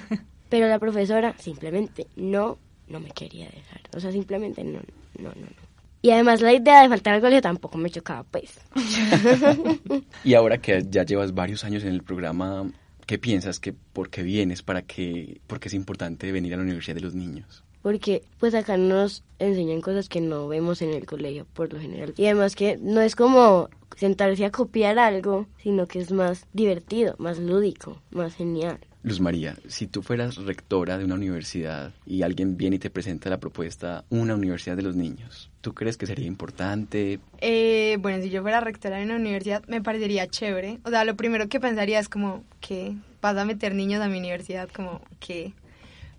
Pero 0.48 0.66
la 0.68 0.78
profesora 0.78 1.34
simplemente 1.38 2.06
no, 2.16 2.58
no 2.88 2.98
me 2.98 3.10
quería 3.10 3.44
dejar. 3.46 3.82
O 3.94 4.00
sea, 4.00 4.10
simplemente 4.10 4.64
no, 4.64 4.80
no, 5.18 5.28
no, 5.28 5.42
no. 5.42 5.68
Y 6.00 6.10
además 6.10 6.40
la 6.40 6.52
idea 6.52 6.82
de 6.82 6.88
faltar 6.88 7.14
al 7.14 7.20
colegio 7.20 7.42
tampoco 7.42 7.76
me 7.76 7.90
chocaba, 7.90 8.24
pues. 8.24 8.60
Y 10.24 10.34
ahora 10.34 10.58
que 10.58 10.84
ya 10.88 11.04
llevas 11.04 11.34
varios 11.34 11.64
años 11.64 11.82
en 11.82 11.90
el 11.90 12.02
programa, 12.02 12.70
¿qué 13.08 13.18
piensas? 13.18 13.58
que 13.58 13.72
¿Por 13.72 14.10
qué 14.10 14.22
vienes? 14.22 14.62
¿Para 14.62 14.82
qué? 14.82 15.40
¿Por 15.46 15.58
qué 15.58 15.68
es 15.68 15.74
importante 15.74 16.30
venir 16.30 16.52
a 16.52 16.58
la 16.58 16.62
Universidad 16.62 16.94
de 16.94 17.00
los 17.00 17.14
Niños? 17.14 17.64
Porque 17.80 18.22
pues 18.38 18.54
acá 18.54 18.76
nos 18.76 19.24
enseñan 19.38 19.80
cosas 19.80 20.10
que 20.10 20.20
no 20.20 20.46
vemos 20.46 20.82
en 20.82 20.90
el 20.90 21.06
colegio 21.06 21.46
por 21.54 21.72
lo 21.72 21.80
general. 21.80 22.12
Y 22.18 22.26
además 22.26 22.54
que 22.54 22.76
no 22.76 23.00
es 23.00 23.16
como 23.16 23.70
sentarse 23.96 24.44
a 24.44 24.50
copiar 24.50 24.98
algo, 24.98 25.46
sino 25.62 25.86
que 25.86 26.00
es 26.00 26.12
más 26.12 26.46
divertido, 26.52 27.14
más 27.18 27.38
lúdico, 27.38 28.02
más 28.10 28.34
genial. 28.34 28.78
Luz 29.02 29.20
María, 29.20 29.56
si 29.68 29.86
tú 29.86 30.02
fueras 30.02 30.36
rectora 30.36 30.98
de 30.98 31.04
una 31.04 31.14
universidad 31.14 31.94
y 32.04 32.22
alguien 32.22 32.58
viene 32.58 32.76
y 32.76 32.80
te 32.80 32.90
presenta 32.90 33.30
la 33.30 33.40
propuesta 33.40 34.04
una 34.10 34.34
universidad 34.34 34.76
de 34.76 34.82
los 34.82 34.96
niños, 34.96 35.47
¿tú 35.60 35.74
crees 35.74 35.96
que 35.96 36.06
sería 36.06 36.26
importante? 36.26 37.20
Eh, 37.40 37.96
bueno, 38.00 38.22
si 38.22 38.30
yo 38.30 38.42
fuera 38.42 38.60
rectora 38.60 38.98
de 38.98 39.04
una 39.04 39.16
universidad, 39.16 39.62
me 39.66 39.82
parecería 39.82 40.28
chévere. 40.28 40.78
O 40.84 40.90
sea, 40.90 41.04
lo 41.04 41.16
primero 41.16 41.48
que 41.48 41.60
pensaría 41.60 41.98
es 41.98 42.08
como, 42.08 42.44
¿qué? 42.60 42.94
¿Vas 43.20 43.36
a 43.36 43.44
meter 43.44 43.74
niños 43.74 44.00
a 44.00 44.08
mi 44.08 44.18
universidad? 44.18 44.68
Como, 44.68 45.00
¿qué? 45.20 45.52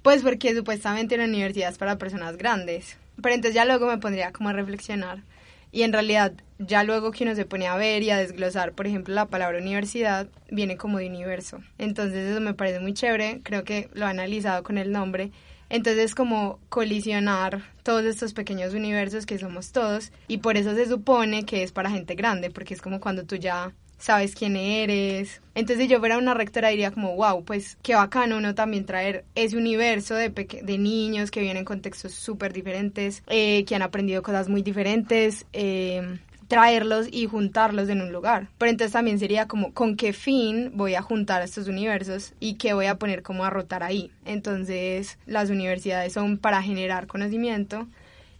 Pues 0.01 0.21
porque 0.21 0.55
supuestamente 0.55 1.15
una 1.15 1.25
universidad 1.25 1.71
es 1.71 1.77
para 1.77 1.97
personas 1.97 2.37
grandes. 2.37 2.97
Pero 3.21 3.35
entonces 3.35 3.55
ya 3.55 3.65
luego 3.65 3.87
me 3.87 3.97
pondría 3.97 4.31
como 4.31 4.49
a 4.49 4.53
reflexionar. 4.53 5.23
Y 5.71 5.83
en 5.83 5.93
realidad 5.93 6.33
ya 6.57 6.83
luego 6.83 7.11
que 7.11 7.23
uno 7.23 7.35
se 7.35 7.45
pone 7.45 7.67
a 7.67 7.75
ver 7.75 8.01
y 8.01 8.09
a 8.09 8.17
desglosar, 8.17 8.73
por 8.73 8.87
ejemplo, 8.87 9.13
la 9.13 9.27
palabra 9.27 9.59
universidad 9.59 10.27
viene 10.49 10.77
como 10.77 10.97
de 10.97 11.07
universo. 11.07 11.59
Entonces 11.77 12.31
eso 12.31 12.41
me 12.41 12.55
parece 12.55 12.79
muy 12.79 12.93
chévere, 12.93 13.41
creo 13.43 13.63
que 13.63 13.89
lo 13.93 14.05
he 14.05 14.09
analizado 14.09 14.63
con 14.63 14.77
el 14.77 14.91
nombre. 14.91 15.31
Entonces 15.69 16.15
como 16.15 16.59
colisionar 16.69 17.63
todos 17.83 18.03
estos 18.05 18.33
pequeños 18.33 18.73
universos 18.73 19.25
que 19.25 19.37
somos 19.37 19.71
todos 19.71 20.11
y 20.27 20.39
por 20.39 20.57
eso 20.57 20.75
se 20.75 20.87
supone 20.87 21.45
que 21.45 21.63
es 21.63 21.71
para 21.71 21.89
gente 21.89 22.15
grande, 22.15 22.49
porque 22.49 22.73
es 22.73 22.81
como 22.81 22.99
cuando 22.99 23.23
tú 23.25 23.35
ya 23.35 23.73
sabes 23.99 24.33
quién 24.33 24.55
eres. 24.55 25.41
Entonces 25.53 25.87
yo 25.87 25.99
fuera 25.99 26.17
una 26.17 26.33
rectora 26.33 26.69
diría 26.69 26.91
como, 26.91 27.15
wow, 27.15 27.43
pues 27.43 27.77
qué 27.83 27.95
bacano 27.95 28.37
uno 28.37 28.55
también 28.55 28.85
traer 28.85 29.25
ese 29.35 29.57
universo 29.57 30.15
de, 30.15 30.29
de 30.29 30.77
niños 30.77 31.29
que 31.29 31.41
vienen 31.41 31.57
en 31.57 31.65
contextos 31.65 32.13
súper 32.13 32.53
diferentes, 32.53 33.23
eh, 33.27 33.65
que 33.65 33.75
han 33.75 33.81
aprendido 33.81 34.23
cosas 34.23 34.49
muy 34.49 34.63
diferentes. 34.63 35.45
Eh, 35.53 36.19
traerlos 36.49 37.07
y 37.11 37.27
juntarlos 37.27 37.87
en 37.89 38.01
un 38.01 38.11
lugar. 38.11 38.47
Pero 38.57 38.71
entonces 38.71 38.91
también 38.91 39.19
sería 39.19 39.47
como 39.47 39.71
con 39.71 39.95
qué 39.95 40.11
fin 40.11 40.71
voy 40.73 40.95
a 40.95 41.01
juntar 41.01 41.41
estos 41.43 41.69
universos 41.69 42.33
y 42.41 42.55
qué 42.55 42.73
voy 42.73 42.87
a 42.87 42.95
poner 42.95 43.23
como 43.23 43.45
a 43.45 43.49
rotar 43.49 43.83
ahí. 43.83 44.11
Entonces 44.25 45.17
las 45.25 45.49
universidades 45.51 46.11
son 46.11 46.37
para 46.37 46.61
generar 46.61 47.07
conocimiento 47.07 47.87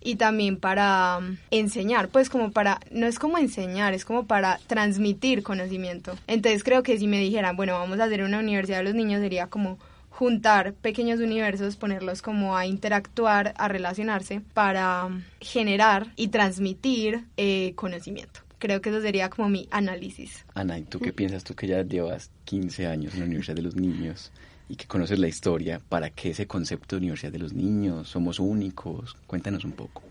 y 0.01 0.15
también 0.15 0.57
para 0.57 1.19
um, 1.19 1.37
enseñar, 1.51 2.07
pues 2.09 2.29
como 2.29 2.51
para, 2.51 2.79
no 2.89 3.05
es 3.05 3.19
como 3.19 3.37
enseñar, 3.37 3.93
es 3.93 4.05
como 4.05 4.25
para 4.25 4.59
transmitir 4.65 5.43
conocimiento. 5.43 6.15
Entonces 6.25 6.63
creo 6.63 6.83
que 6.83 6.97
si 6.97 7.05
me 7.05 7.19
dijeran, 7.19 7.55
bueno, 7.55 7.73
vamos 7.73 7.99
a 7.99 8.05
hacer 8.05 8.23
una 8.23 8.39
universidad 8.39 8.77
de 8.79 8.85
los 8.85 8.95
niños, 8.95 9.21
sería 9.21 9.47
como 9.47 9.77
juntar 10.19 10.73
pequeños 10.73 11.21
universos, 11.21 11.77
ponerlos 11.77 12.21
como 12.21 12.57
a 12.57 12.65
interactuar, 12.65 13.53
a 13.57 13.69
relacionarse 13.69 14.41
para 14.53 15.07
generar 15.39 16.07
y 16.17 16.27
transmitir 16.27 17.23
eh, 17.37 17.71
conocimiento. 17.75 18.41
Creo 18.57 18.81
que 18.81 18.89
eso 18.89 18.99
sería 18.99 19.29
como 19.29 19.47
mi 19.47 19.69
análisis. 19.71 20.43
Ana, 20.55 20.77
¿y 20.77 20.83
tú 20.83 20.99
qué 20.99 21.13
piensas 21.13 21.45
tú 21.45 21.55
que 21.55 21.67
ya 21.67 21.83
llevas 21.83 22.31
15 22.43 22.87
años 22.87 23.13
en 23.13 23.21
la 23.21 23.25
Universidad 23.27 23.55
de 23.55 23.61
los 23.61 23.77
Niños? 23.77 24.33
y 24.71 24.75
que 24.75 24.85
conoces 24.85 25.17
la 25.17 25.27
historia, 25.27 25.81
¿para 25.89 26.11
qué 26.11 26.29
ese 26.29 26.45
concepto 26.45 26.95
de 26.95 26.99
Universidad 26.99 27.31
de 27.31 27.39
los 27.39 27.53
Niños? 27.53 28.09
¿Somos 28.09 28.39
únicos? 28.39 29.17
Cuéntanos 29.25 29.65
un 29.65 29.71
poco. 29.71 30.03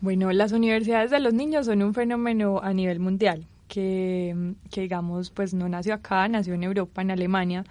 Bueno, 0.00 0.30
las 0.30 0.52
universidades 0.52 1.10
de 1.10 1.18
los 1.18 1.34
niños 1.34 1.66
son 1.66 1.82
un 1.82 1.94
fenómeno 1.94 2.60
a 2.62 2.72
nivel 2.72 3.00
mundial, 3.00 3.44
que, 3.66 4.54
que 4.70 4.82
digamos, 4.82 5.30
pues 5.30 5.52
no 5.52 5.68
nació 5.68 5.94
acá, 5.94 6.28
nació 6.28 6.54
en 6.54 6.62
Europa, 6.62 7.02
en 7.02 7.10
Alemania, 7.10 7.64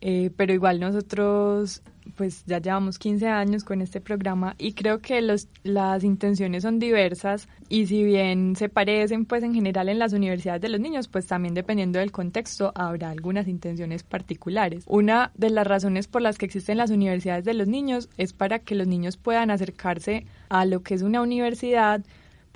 eh, 0.00 0.30
pero 0.36 0.52
igual 0.52 0.80
nosotros 0.80 1.82
pues 2.14 2.44
ya 2.46 2.58
llevamos 2.60 2.98
15 2.98 3.28
años 3.28 3.64
con 3.64 3.82
este 3.82 4.00
programa 4.00 4.54
y 4.58 4.72
creo 4.72 5.00
que 5.00 5.20
los, 5.22 5.48
las 5.64 6.04
intenciones 6.04 6.62
son 6.62 6.78
diversas 6.78 7.48
y 7.68 7.86
si 7.86 8.04
bien 8.04 8.54
se 8.56 8.68
parecen 8.68 9.24
pues 9.24 9.42
en 9.42 9.54
general 9.54 9.88
en 9.88 9.98
las 9.98 10.12
universidades 10.12 10.62
de 10.62 10.68
los 10.68 10.80
niños 10.80 11.08
pues 11.08 11.26
también 11.26 11.54
dependiendo 11.54 11.98
del 11.98 12.12
contexto 12.12 12.72
habrá 12.74 13.10
algunas 13.10 13.48
intenciones 13.48 14.02
particulares. 14.02 14.84
Una 14.86 15.32
de 15.34 15.50
las 15.50 15.66
razones 15.66 16.06
por 16.06 16.22
las 16.22 16.38
que 16.38 16.46
existen 16.46 16.78
las 16.78 16.90
universidades 16.90 17.44
de 17.44 17.54
los 17.54 17.66
niños 17.66 18.08
es 18.16 18.32
para 18.32 18.60
que 18.60 18.74
los 18.74 18.86
niños 18.86 19.16
puedan 19.16 19.50
acercarse 19.50 20.26
a 20.48 20.64
lo 20.64 20.82
que 20.82 20.94
es 20.94 21.02
una 21.02 21.22
universidad 21.22 22.02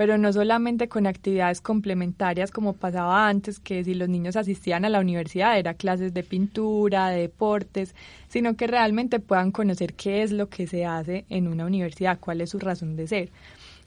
pero 0.01 0.17
no 0.17 0.33
solamente 0.33 0.89
con 0.89 1.07
actividades 1.07 1.61
complementarias 1.61 2.51
como 2.51 2.73
pasaba 2.73 3.29
antes, 3.29 3.61
que 3.61 3.85
si 3.85 3.93
los 3.93 4.09
niños 4.09 4.35
asistían 4.35 4.87
a 4.87 4.89
la 4.89 4.99
universidad 4.99 5.59
era 5.59 5.75
clases 5.75 6.15
de 6.15 6.23
pintura, 6.23 7.11
de 7.11 7.21
deportes, 7.21 7.95
sino 8.27 8.57
que 8.57 8.67
realmente 8.67 9.21
puedan 9.21 9.51
conocer 9.51 9.93
qué 9.93 10.23
es 10.23 10.33
lo 10.33 10.49
que 10.49 10.67
se 10.67 10.87
hace 10.87 11.27
en 11.29 11.49
una 11.49 11.67
universidad, 11.67 12.19
cuál 12.19 12.41
es 12.41 12.49
su 12.49 12.59
razón 12.59 12.97
de 12.97 13.09
ser. 13.09 13.29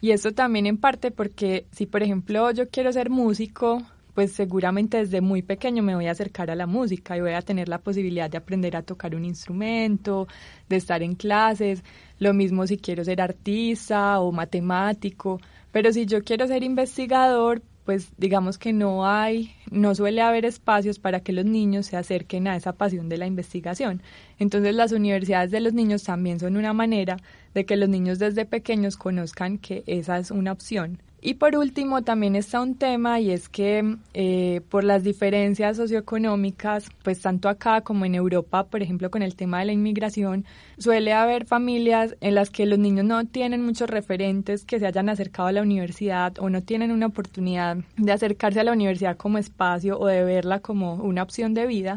Y 0.02 0.12
esto 0.12 0.34
también 0.34 0.68
en 0.68 0.78
parte 0.78 1.10
porque 1.10 1.66
si 1.72 1.88
por 1.88 2.04
ejemplo 2.04 2.52
yo 2.52 2.70
quiero 2.70 2.94
ser 2.94 3.10
músico, 3.10 3.82
pues 4.14 4.34
seguramente 4.34 4.98
desde 4.98 5.20
muy 5.20 5.42
pequeño 5.42 5.82
me 5.82 5.96
voy 5.96 6.06
a 6.06 6.12
acercar 6.12 6.52
a 6.52 6.56
la 6.56 6.68
música 6.68 7.18
y 7.18 7.22
voy 7.22 7.34
a 7.34 7.42
tener 7.42 7.70
la 7.70 7.80
posibilidad 7.80 8.30
de 8.30 8.38
aprender 8.38 8.76
a 8.76 8.84
tocar 8.84 9.16
un 9.16 9.26
instrumento, 9.26 10.28
de 10.70 10.76
estar 10.76 11.02
en 11.02 11.16
clases, 11.16 11.84
lo 12.20 12.36
mismo 12.36 12.68
si 12.68 12.78
quiero 12.78 13.04
ser 13.04 13.20
artista 13.20 14.20
o 14.20 14.32
matemático, 14.32 15.42
pero 15.74 15.92
si 15.92 16.06
yo 16.06 16.24
quiero 16.24 16.48
ser 16.48 16.64
investigador, 16.64 17.64
pues 17.84 18.14
digamos 18.18 18.60
que 18.60 18.74
no 18.74 19.08
hay, 19.08 19.56
no 19.72 19.96
suele 19.96 20.22
haber 20.22 20.46
espacios 20.46 21.00
para 21.00 21.22
que 21.22 21.34
los 21.34 21.46
niños 21.46 21.88
se 21.88 21.98
acerquen 21.98 22.48
a 22.48 22.56
esa 22.56 22.74
pasión 22.74 23.10
de 23.10 23.18
la 23.18 23.26
investigación. 23.26 24.04
Entonces 24.38 24.76
las 24.76 24.92
universidades 24.92 25.50
de 25.50 25.62
los 25.62 25.74
niños 25.74 26.04
también 26.04 26.40
son 26.40 26.58
una 26.58 26.74
manera 26.74 27.18
de 27.56 27.66
que 27.66 27.76
los 27.76 27.90
niños 27.90 28.20
desde 28.20 28.46
pequeños 28.46 28.98
conozcan 28.98 29.58
que 29.58 29.84
esa 29.88 30.20
es 30.20 30.30
una 30.30 30.52
opción. 30.52 31.02
Y 31.26 31.36
por 31.36 31.56
último, 31.56 32.02
también 32.02 32.36
está 32.36 32.62
un 32.62 32.76
tema 32.76 33.22
y 33.22 33.32
es 33.32 33.48
que 33.48 33.96
eh, 34.14 34.60
por 34.68 34.84
las 34.84 35.06
diferencias 35.06 35.78
socioeconómicas, 35.78 36.90
pues 37.02 37.22
tanto 37.22 37.48
acá 37.48 37.80
como 37.80 38.04
en 38.04 38.14
Europa, 38.14 38.66
por 38.66 38.84
ejemplo, 38.84 39.10
con 39.10 39.22
el 39.22 39.38
tema 39.38 39.60
de 39.60 39.68
la 39.68 39.72
inmigración, 39.72 40.44
suele 40.78 41.14
haber 41.14 41.46
familias 41.46 42.18
en 42.20 42.36
las 42.36 42.50
que 42.50 42.66
los 42.66 42.78
niños 42.78 43.06
no 43.06 43.26
tienen 43.26 43.62
muchos 43.62 43.90
referentes 43.90 44.66
que 44.66 44.80
se 44.80 44.86
hayan 44.86 45.08
acercado 45.08 45.48
a 45.48 45.54
la 45.54 45.62
universidad 45.62 46.38
o 46.40 46.50
no 46.50 46.62
tienen 46.62 46.92
una 46.92 47.06
oportunidad 47.06 47.78
de 47.96 48.12
acercarse 48.12 48.60
a 48.60 48.66
la 48.66 48.74
universidad 48.74 49.16
como 49.16 49.38
espacio 49.38 49.98
o 49.98 50.08
de 50.08 50.26
verla 50.26 50.60
como 50.60 50.96
una 50.96 51.24
opción 51.24 51.54
de 51.54 51.68
vida. 51.68 51.96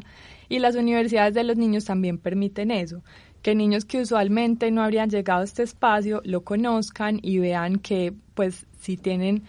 Y 0.48 0.60
las 0.60 0.76
universidades 0.76 1.34
de 1.34 1.42
los 1.42 1.56
niños 1.56 1.84
también 1.84 2.18
permiten 2.18 2.70
eso 2.70 3.02
que 3.42 3.54
niños 3.54 3.84
que 3.84 4.00
usualmente 4.00 4.72
no 4.72 4.82
habrían 4.82 5.08
llegado 5.08 5.42
a 5.42 5.44
este 5.44 5.62
espacio 5.62 6.20
lo 6.24 6.40
conozcan 6.42 7.20
y 7.22 7.38
vean 7.38 7.78
que 7.78 8.12
pues 8.34 8.66
si 8.86 8.96
tienen 8.96 9.42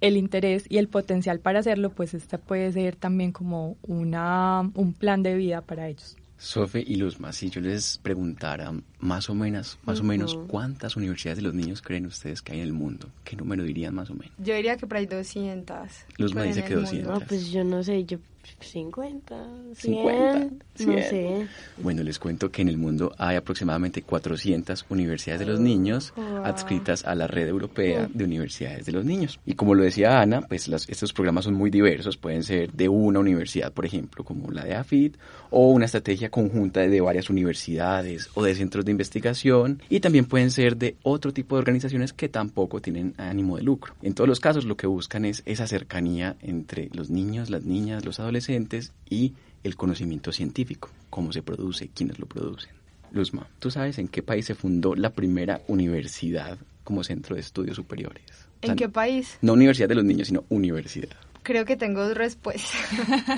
el 0.00 0.16
interés 0.16 0.66
y 0.68 0.78
el 0.78 0.88
potencial 0.88 1.40
para 1.40 1.58
hacerlo, 1.58 1.90
pues 1.90 2.14
este 2.14 2.38
puede 2.38 2.72
ser 2.72 2.94
también 2.96 3.32
como 3.32 3.76
una, 3.82 4.70
un 4.74 4.92
plan 4.92 5.22
de 5.22 5.34
vida 5.34 5.62
para 5.62 5.88
ellos. 5.88 6.16
Sofe 6.36 6.84
y 6.86 6.96
Luzma, 6.96 7.32
si 7.32 7.48
yo 7.48 7.60
les 7.60 7.98
preguntara 7.98 8.72
más 8.98 9.30
o 9.30 9.34
menos, 9.34 9.78
más 9.84 10.00
o 10.00 10.04
menos, 10.04 10.36
¿cuántas 10.48 10.96
universidades 10.96 11.38
de 11.38 11.42
los 11.42 11.54
niños 11.54 11.80
creen 11.80 12.06
ustedes 12.06 12.42
que 12.42 12.52
hay 12.52 12.58
en 12.58 12.64
el 12.64 12.72
mundo? 12.72 13.08
¿Qué 13.24 13.34
número 13.34 13.62
dirían 13.62 13.94
más 13.94 14.10
o 14.10 14.14
menos? 14.14 14.34
Yo 14.38 14.54
diría 14.54 14.76
que 14.76 14.86
por 14.86 14.98
ahí 14.98 15.06
200. 15.06 15.76
Luzma 16.18 16.42
dice 16.42 16.64
que 16.64 16.74
200. 16.74 17.20
No, 17.20 17.26
pues 17.26 17.50
yo 17.50 17.64
no 17.64 17.82
sé, 17.82 18.04
yo 18.04 18.18
50, 18.60 19.46
100, 19.74 19.76
50, 19.76 20.38
no 20.86 21.02
sé. 21.02 21.46
Bueno, 21.78 22.02
les 22.02 22.18
cuento 22.18 22.50
que 22.50 22.62
en 22.62 22.68
el 22.68 22.76
mundo 22.76 23.14
hay 23.18 23.36
aproximadamente 23.36 24.02
400 24.02 24.86
universidades 24.88 25.40
de 25.40 25.46
los 25.46 25.60
niños 25.60 26.12
adscritas 26.44 27.04
a 27.04 27.14
la 27.14 27.26
red 27.26 27.48
europea 27.48 28.08
de 28.12 28.24
universidades 28.24 28.86
de 28.86 28.92
los 28.92 29.04
niños. 29.04 29.40
Y 29.46 29.54
como 29.54 29.74
lo 29.74 29.82
decía 29.82 30.20
Ana, 30.20 30.42
pues 30.42 30.68
estos 30.68 31.12
programas 31.12 31.44
son 31.44 31.54
muy 31.54 31.70
diversos, 31.70 32.16
pueden 32.16 32.42
ser 32.42 32.72
de 32.72 32.88
una 32.88 33.18
universidad, 33.18 33.72
por 33.72 33.86
ejemplo, 33.86 34.24
como 34.24 34.50
la 34.50 34.64
de 34.64 34.74
AFIT, 34.74 35.16
o 35.50 35.70
una 35.70 35.86
estrategia 35.86 36.30
conjunta 36.30 36.80
de 36.80 37.00
varias 37.00 37.30
universidades 37.30 38.28
o 38.34 38.42
de 38.42 38.54
centros 38.54 38.84
de 38.84 38.90
investigación, 38.90 39.80
y 39.88 40.00
también 40.00 40.26
pueden 40.26 40.50
ser 40.50 40.76
de 40.76 40.96
otro 41.02 41.32
tipo 41.32 41.56
de 41.56 41.60
organizaciones 41.60 42.12
que 42.12 42.28
tampoco 42.28 42.80
tienen 42.80 43.14
ánimo 43.16 43.56
de 43.56 43.62
lucro. 43.62 43.94
En 44.02 44.14
todos 44.14 44.28
los 44.28 44.40
casos 44.40 44.64
lo 44.64 44.76
que 44.76 44.86
buscan 44.86 45.24
es 45.24 45.42
esa 45.46 45.66
cercanía 45.66 46.36
entre 46.42 46.90
los 46.92 47.10
niños, 47.10 47.50
las 47.50 47.64
niñas, 47.64 48.04
los 48.04 48.20
adolescentes, 48.20 48.33
adolescentes 48.34 48.92
y 49.08 49.34
el 49.62 49.76
conocimiento 49.76 50.32
científico, 50.32 50.90
cómo 51.08 51.32
se 51.32 51.42
produce, 51.42 51.88
quiénes 51.94 52.18
lo 52.18 52.26
producen. 52.26 52.72
Luzma, 53.12 53.46
¿tú 53.60 53.70
sabes 53.70 53.98
en 53.98 54.08
qué 54.08 54.22
país 54.22 54.46
se 54.46 54.56
fundó 54.56 54.96
la 54.96 55.10
primera 55.10 55.60
universidad 55.68 56.58
como 56.82 57.04
centro 57.04 57.36
de 57.36 57.42
estudios 57.42 57.76
superiores? 57.76 58.24
¿En 58.60 58.74
qué 58.74 58.88
país? 58.88 59.38
No 59.40 59.52
universidad 59.52 59.88
de 59.88 59.94
los 59.94 60.04
niños, 60.04 60.26
sino 60.28 60.44
universidad. 60.48 61.16
Creo 61.44 61.64
que 61.64 61.76
tengo 61.76 62.02
dos 62.02 62.16
respuestas. 62.16 62.72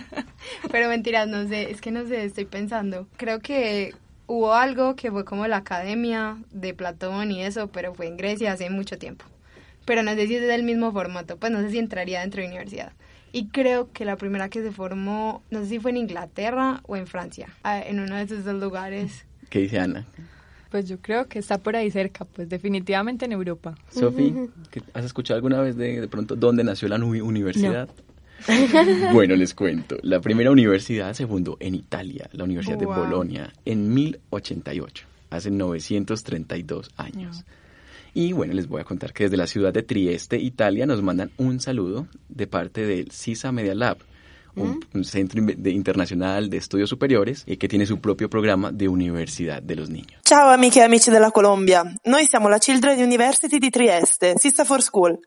Pero 0.72 0.88
mentiras, 0.88 1.28
no 1.28 1.46
sé, 1.46 1.70
es 1.70 1.82
que 1.82 1.90
no 1.90 2.06
sé, 2.06 2.24
estoy 2.24 2.46
pensando. 2.46 3.06
Creo 3.18 3.40
que 3.40 3.94
hubo 4.26 4.54
algo 4.54 4.96
que 4.96 5.10
fue 5.10 5.26
como 5.26 5.46
la 5.46 5.58
academia 5.58 6.38
de 6.52 6.72
Platón 6.72 7.32
y 7.32 7.42
eso, 7.42 7.68
pero 7.68 7.94
fue 7.94 8.06
en 8.06 8.16
Grecia 8.16 8.52
hace 8.52 8.70
mucho 8.70 8.96
tiempo. 8.98 9.24
Pero 9.84 10.02
no 10.02 10.14
sé 10.14 10.26
si 10.26 10.36
es 10.36 10.46
del 10.46 10.62
mismo 10.62 10.90
formato, 10.92 11.36
pues 11.36 11.52
no 11.52 11.60
sé 11.60 11.70
si 11.70 11.78
entraría 11.78 12.20
dentro 12.20 12.40
de 12.40 12.48
universidad. 12.48 12.92
Y 13.32 13.48
creo 13.48 13.92
que 13.92 14.04
la 14.04 14.16
primera 14.16 14.48
que 14.48 14.62
se 14.62 14.72
formó, 14.72 15.42
no 15.50 15.60
sé 15.60 15.66
si 15.66 15.78
fue 15.78 15.90
en 15.90 15.98
Inglaterra 15.98 16.80
o 16.84 16.96
en 16.96 17.06
Francia, 17.06 17.48
en 17.64 18.00
uno 18.00 18.16
de 18.16 18.22
esos 18.22 18.44
dos 18.44 18.54
lugares. 18.54 19.26
¿Qué 19.50 19.60
dice 19.60 19.78
Ana? 19.78 20.06
Pues 20.70 20.88
yo 20.88 20.98
creo 20.98 21.28
que 21.28 21.38
está 21.38 21.58
por 21.58 21.76
ahí 21.76 21.90
cerca, 21.90 22.24
pues 22.24 22.48
definitivamente 22.48 23.24
en 23.24 23.32
Europa. 23.32 23.76
Sofi, 23.90 24.34
¿has 24.94 25.04
escuchado 25.04 25.36
alguna 25.36 25.60
vez 25.60 25.76
de, 25.76 26.00
de 26.00 26.08
pronto 26.08 26.34
dónde 26.34 26.64
nació 26.64 26.88
la 26.88 26.96
universidad? 26.96 27.88
bueno, 29.12 29.34
les 29.36 29.54
cuento. 29.54 29.96
La 30.02 30.20
primera 30.20 30.50
universidad 30.50 31.12
se 31.14 31.26
fundó 31.26 31.56
en 31.60 31.74
Italia, 31.74 32.28
la 32.32 32.44
Universidad 32.44 32.78
de 32.78 32.86
Bolonia, 32.86 33.52
en 33.64 33.92
1088, 33.92 35.06
hace 35.30 35.50
932 35.50 36.90
años. 36.96 37.44
Y 38.14 38.32
bueno, 38.32 38.54
les 38.54 38.66
voy 38.66 38.80
a 38.80 38.84
contar 38.84 39.12
que 39.12 39.24
desde 39.24 39.36
la 39.36 39.46
ciudad 39.46 39.72
de 39.72 39.82
Trieste, 39.82 40.38
Italia, 40.38 40.86
nos 40.86 41.02
mandan 41.02 41.30
un 41.36 41.60
saludo 41.60 42.06
de 42.36 42.46
parte 42.46 42.86
del 42.86 43.10
CISA 43.10 43.50
Media 43.50 43.74
Lab, 43.74 43.98
un, 44.56 44.80
¿Mm? 44.92 45.02
centro 45.02 45.40
internacional 45.70 46.48
de 46.48 46.58
estudios 46.58 46.88
superiores 46.88 47.42
y 47.46 47.56
que 47.56 47.68
tiene 47.68 47.86
su 47.86 48.00
propio 48.00 48.28
programa 48.28 48.72
de 48.72 48.88
Universidad 48.88 49.62
de 49.62 49.76
los 49.76 49.90
Niños. 49.90 50.20
Ciao 50.22 50.50
amiche 50.50 50.80
e 50.80 50.84
amici 50.84 51.10
della 51.10 51.30
Colombia, 51.30 51.82
noi 52.04 52.26
siamo 52.26 52.48
la 52.48 52.58
Children 52.58 53.02
University 53.02 53.58
di 53.58 53.70
Trieste, 53.70 54.34
CISA 54.38 54.64
for 54.64 54.82
School. 54.82 55.18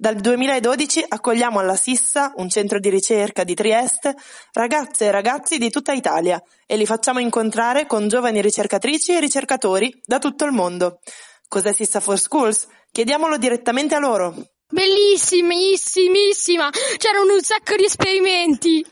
Dal 0.00 0.14
2012 0.14 1.06
accogliamo 1.08 1.58
alla 1.58 1.74
Sissa, 1.74 2.32
un 2.36 2.48
centro 2.48 2.78
di 2.78 2.88
ricerca 2.88 3.42
di 3.42 3.54
Trieste, 3.54 4.14
ragazze 4.52 5.06
e 5.06 5.10
ragazzi 5.10 5.58
di 5.58 5.70
tutta 5.70 5.92
Italia 5.92 6.40
e 6.66 6.76
li 6.76 6.86
facciamo 6.86 7.18
incontrare 7.18 7.86
con 7.86 8.06
giovani 8.06 8.40
ricercatrici 8.40 9.12
e 9.12 9.20
ricercatori 9.20 9.92
da 10.04 10.20
tutto 10.20 10.44
il 10.44 10.52
mondo. 10.52 11.00
Cos'è 11.48 11.72
Sissa 11.72 11.98
for 11.98 12.16
Schools? 12.16 12.68
Chiediamolo 12.92 13.38
direttamente 13.38 13.96
a 13.96 13.98
loro. 13.98 14.36
Bellissimissima! 14.70 16.68
C'erano 16.98 17.32
un 17.32 17.40
sacco 17.40 17.74
di 17.74 17.84
esperimenti! 17.84 18.84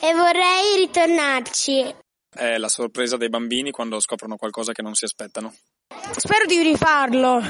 E 0.00 0.12
vorrei 0.12 0.76
ritornarci. 0.78 1.94
È 2.32 2.56
la 2.58 2.68
sorpresa 2.68 3.16
dei 3.16 3.28
bambini 3.28 3.70
quando 3.72 3.98
scoprono 4.00 4.36
qualcosa 4.36 4.72
che 4.72 4.82
non 4.82 4.94
si 4.94 5.04
aspettano. 5.04 5.52
Spero 6.16 6.46
di 6.46 6.62
rifarlo. 6.62 7.42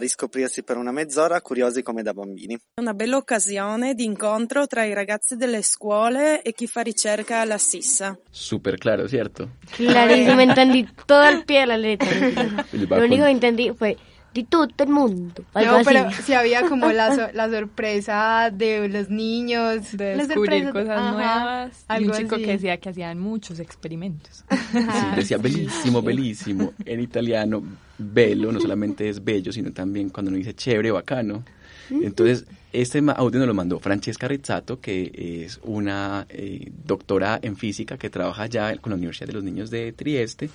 Riscoprirsi 0.00 0.62
per 0.62 0.76
una 0.76 0.92
mezz'ora 0.92 1.40
curiosi 1.40 1.82
come 1.82 2.02
da 2.02 2.12
bambini. 2.12 2.56
Una 2.80 2.94
bella 2.94 3.16
occasione 3.16 3.94
di 3.94 4.04
incontro 4.04 4.66
tra 4.66 4.84
i 4.84 4.94
ragazzi 4.94 5.36
delle 5.36 5.62
scuole 5.62 6.42
e 6.42 6.52
chi 6.52 6.66
fa 6.66 6.82
ricerca 6.82 7.40
alla 7.40 7.58
Sissa. 7.58 8.16
Súper 8.30 8.76
claro, 8.78 9.08
¿cierto? 9.08 9.56
Clarísimo, 9.70 10.40
entendí 10.40 10.86
todo 11.04 11.20
al 11.20 11.44
pie 11.44 11.60
de 11.60 11.66
la 11.66 11.76
letra. 11.80 12.66
Lo 12.72 13.04
único 13.04 13.24
que 13.24 13.30
entendí 13.30 13.72
fue 13.74 13.96
de 14.34 14.44
todo 14.44 14.68
el 14.78 14.88
mundo. 14.88 15.42
Algo 15.54 15.78
No, 15.78 15.84
pero 15.84 16.00
así. 16.06 16.22
sí 16.22 16.32
había 16.34 16.68
como 16.68 16.90
la, 16.92 17.14
so- 17.14 17.28
la 17.34 17.48
sorpresa 17.50 18.50
de 18.52 18.88
los 18.88 19.08
niños. 19.10 19.96
de 19.96 20.16
descubrir 20.16 20.70
cosas 20.70 20.88
Ajá, 20.90 21.12
nuevas. 21.12 21.80
Y 21.88 21.92
algo 21.92 22.10
un 22.12 22.16
chico 22.18 22.34
así. 22.36 22.44
que 22.44 22.50
decía 22.52 22.76
que 22.76 22.88
hacían 22.90 23.18
muchos 23.18 23.58
experimentos. 23.58 24.44
Sí, 24.72 24.78
decía 25.16 25.38
bellísimo, 25.38 26.02
bellísimo. 26.02 26.72
En 26.84 27.00
italiano, 27.00 27.62
bello 27.96 28.52
no 28.52 28.60
solamente 28.60 29.08
es 29.08 29.24
bello, 29.24 29.52
sino 29.52 29.72
también 29.72 30.10
cuando 30.10 30.28
uno 30.30 30.38
dice 30.38 30.54
chévere, 30.54 30.90
bacano. 30.90 31.42
Entonces, 31.90 32.44
este 32.70 32.98
audio 33.16 33.38
nos 33.38 33.48
lo 33.48 33.54
mandó 33.54 33.80
Francesca 33.80 34.28
Rizzato, 34.28 34.78
que 34.78 35.42
es 35.44 35.58
una 35.62 36.26
eh, 36.28 36.70
doctora 36.84 37.38
en 37.40 37.56
física 37.56 37.96
que 37.96 38.10
trabaja 38.10 38.44
ya 38.46 38.76
con 38.76 38.90
la 38.90 38.96
Universidad 38.96 39.28
de 39.28 39.32
los 39.32 39.42
Niños 39.42 39.70
de 39.70 39.92
Trieste 39.92 40.50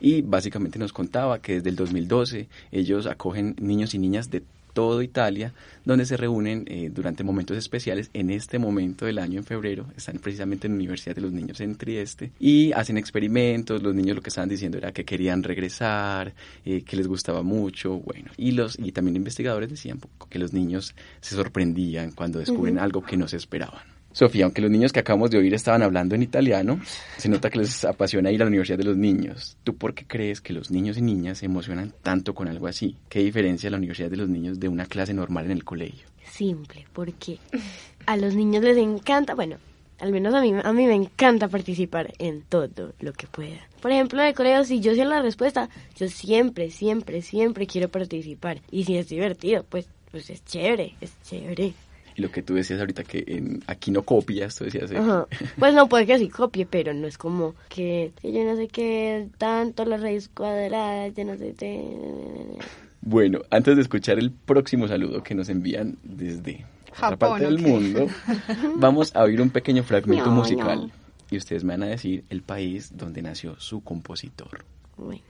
y 0.00 0.22
básicamente 0.22 0.78
nos 0.78 0.92
contaba 0.92 1.40
que 1.40 1.54
desde 1.54 1.70
el 1.70 1.76
2012 1.76 2.48
ellos 2.72 3.06
acogen 3.06 3.54
niños 3.60 3.94
y 3.94 3.98
niñas 3.98 4.30
de 4.30 4.42
toda 4.72 5.02
Italia, 5.02 5.52
donde 5.84 6.06
se 6.06 6.16
reúnen 6.16 6.64
eh, 6.68 6.90
durante 6.92 7.24
momentos 7.24 7.56
especiales. 7.56 8.10
En 8.12 8.30
este 8.30 8.58
momento 8.58 9.06
del 9.06 9.18
año, 9.18 9.38
en 9.38 9.44
febrero, 9.44 9.86
están 9.96 10.18
precisamente 10.18 10.66
en 10.66 10.74
la 10.74 10.76
Universidad 10.76 11.14
de 11.14 11.22
los 11.22 11.32
Niños 11.32 11.60
en 11.60 11.76
Trieste 11.76 12.32
y 12.38 12.72
hacen 12.72 12.96
experimentos. 12.96 13.82
Los 13.82 13.94
niños 13.94 14.16
lo 14.16 14.22
que 14.22 14.30
estaban 14.30 14.48
diciendo 14.48 14.78
era 14.78 14.92
que 14.92 15.04
querían 15.04 15.42
regresar, 15.42 16.34
eh, 16.64 16.82
que 16.82 16.96
les 16.96 17.06
gustaba 17.06 17.42
mucho, 17.42 17.98
bueno. 17.98 18.30
Y 18.36 18.52
los 18.52 18.78
y 18.78 18.92
también 18.92 19.16
investigadores 19.16 19.70
decían 19.70 20.00
que 20.28 20.38
los 20.38 20.52
niños 20.52 20.94
se 21.20 21.34
sorprendían 21.34 22.12
cuando 22.12 22.38
descubren 22.38 22.78
algo 22.78 23.02
que 23.02 23.16
no 23.16 23.28
se 23.28 23.36
esperaban. 23.36 23.99
Sofía, 24.12 24.44
aunque 24.44 24.60
los 24.60 24.70
niños 24.70 24.92
que 24.92 25.00
acabamos 25.00 25.30
de 25.30 25.38
oír 25.38 25.54
estaban 25.54 25.82
hablando 25.82 26.14
en 26.14 26.22
italiano, 26.22 26.80
se 27.16 27.28
nota 27.28 27.48
que 27.48 27.58
les 27.58 27.84
apasiona 27.84 28.32
ir 28.32 28.40
a 28.42 28.44
la 28.44 28.48
Universidad 28.48 28.78
de 28.78 28.84
los 28.84 28.96
Niños. 28.96 29.56
¿Tú 29.62 29.76
por 29.76 29.94
qué 29.94 30.04
crees 30.04 30.40
que 30.40 30.52
los 30.52 30.70
niños 30.70 30.98
y 30.98 31.02
niñas 31.02 31.38
se 31.38 31.46
emocionan 31.46 31.94
tanto 32.02 32.34
con 32.34 32.48
algo 32.48 32.66
así? 32.66 32.96
¿Qué 33.08 33.20
diferencia 33.20 33.70
la 33.70 33.76
Universidad 33.76 34.10
de 34.10 34.16
los 34.16 34.28
Niños 34.28 34.58
de 34.58 34.68
una 34.68 34.86
clase 34.86 35.14
normal 35.14 35.44
en 35.44 35.52
el 35.52 35.64
colegio? 35.64 36.08
Simple, 36.28 36.86
porque 36.92 37.38
a 38.06 38.16
los 38.16 38.34
niños 38.34 38.64
les 38.64 38.76
encanta, 38.78 39.34
bueno, 39.34 39.56
al 40.00 40.12
menos 40.12 40.34
a 40.34 40.40
mí, 40.40 40.54
a 40.62 40.72
mí 40.72 40.86
me 40.86 40.94
encanta 40.94 41.48
participar 41.48 42.12
en 42.18 42.42
todo 42.42 42.92
lo 43.00 43.12
que 43.12 43.26
pueda. 43.26 43.58
Por 43.80 43.92
ejemplo, 43.92 44.20
en 44.20 44.28
el 44.28 44.34
colegio, 44.34 44.64
si 44.64 44.80
yo 44.80 44.94
sé 44.94 45.04
la 45.04 45.22
respuesta, 45.22 45.68
yo 45.96 46.08
siempre, 46.08 46.70
siempre, 46.70 47.22
siempre 47.22 47.66
quiero 47.66 47.88
participar. 47.88 48.60
Y 48.70 48.84
si 48.84 48.96
es 48.96 49.08
divertido, 49.08 49.64
pues, 49.68 49.86
pues 50.10 50.30
es 50.30 50.44
chévere, 50.44 50.94
es 51.00 51.12
chévere. 51.22 51.74
Y 52.20 52.22
lo 52.22 52.30
que 52.30 52.42
tú 52.42 52.52
decías 52.54 52.78
ahorita 52.80 53.02
que 53.02 53.24
en- 53.26 53.62
aquí 53.66 53.90
no 53.90 54.02
copias, 54.02 54.54
tú 54.56 54.64
decías... 54.64 54.90
eh, 54.90 54.98
Ajá. 54.98 55.26
Pues 55.58 55.72
no 55.72 55.88
puede 55.88 56.04
que 56.04 56.18
sí 56.18 56.28
copie, 56.28 56.66
pero 56.66 56.92
no 56.92 57.06
es 57.06 57.16
como 57.16 57.54
que, 57.70 58.12
que 58.20 58.30
yo 58.30 58.44
no 58.44 58.56
sé 58.56 58.68
qué, 58.68 59.28
tanto 59.38 59.86
la 59.86 59.96
raíz 59.96 60.28
cuadrada, 60.28 61.08
yo 61.08 61.24
no 61.24 61.36
sé 61.38 61.54
qué. 61.56 62.58
Bueno, 63.00 63.40
antes 63.50 63.76
de 63.76 63.82
escuchar 63.82 64.18
el 64.18 64.30
próximo 64.32 64.86
saludo 64.86 65.22
que 65.22 65.34
nos 65.34 65.48
envían 65.48 65.96
desde 66.02 66.66
otra 66.92 67.16
parte 67.16 67.44
del 67.46 67.58
mundo, 67.58 68.06
vamos 68.76 69.16
a 69.16 69.22
oír 69.22 69.40
un 69.40 69.48
pequeño 69.48 69.82
fragmento 69.82 70.26
No, 70.26 70.32
musical. 70.32 70.88
no. 70.88 70.90
Y 71.30 71.38
ustedes 71.38 71.64
me 71.64 71.72
van 71.74 71.84
a 71.84 71.86
decir 71.86 72.24
el 72.28 72.42
país 72.42 72.94
donde 72.96 73.22
nació 73.22 73.58
su 73.58 73.82
compositor. 73.82 74.64
Bueno. 74.98 75.22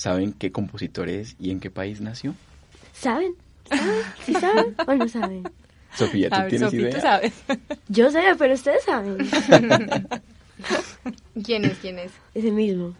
¿Saben 0.00 0.32
qué 0.32 0.50
compositor 0.50 1.10
es 1.10 1.36
y 1.38 1.50
en 1.50 1.60
qué 1.60 1.68
país 1.70 2.00
nació? 2.00 2.34
¿Saben? 2.94 3.34
¿Saben? 3.68 3.84
¿Sí 4.24 4.32
saben 4.32 4.74
o 4.86 4.94
no 4.94 5.06
saben? 5.06 5.42
Sofía, 5.94 6.30
¿tú 6.30 6.36
ver, 6.38 6.48
tienes 6.48 6.70
¿tú 6.70 6.76
idea? 6.76 7.00
sabes? 7.02 7.34
Yo 7.88 8.10
sé, 8.10 8.22
pero 8.38 8.54
ustedes 8.54 8.82
saben. 8.84 9.18
¿Quién 11.44 11.66
es? 11.66 11.76
¿Quién 11.80 11.98
es? 11.98 12.12
Ese 12.34 12.50
mismo. 12.50 12.94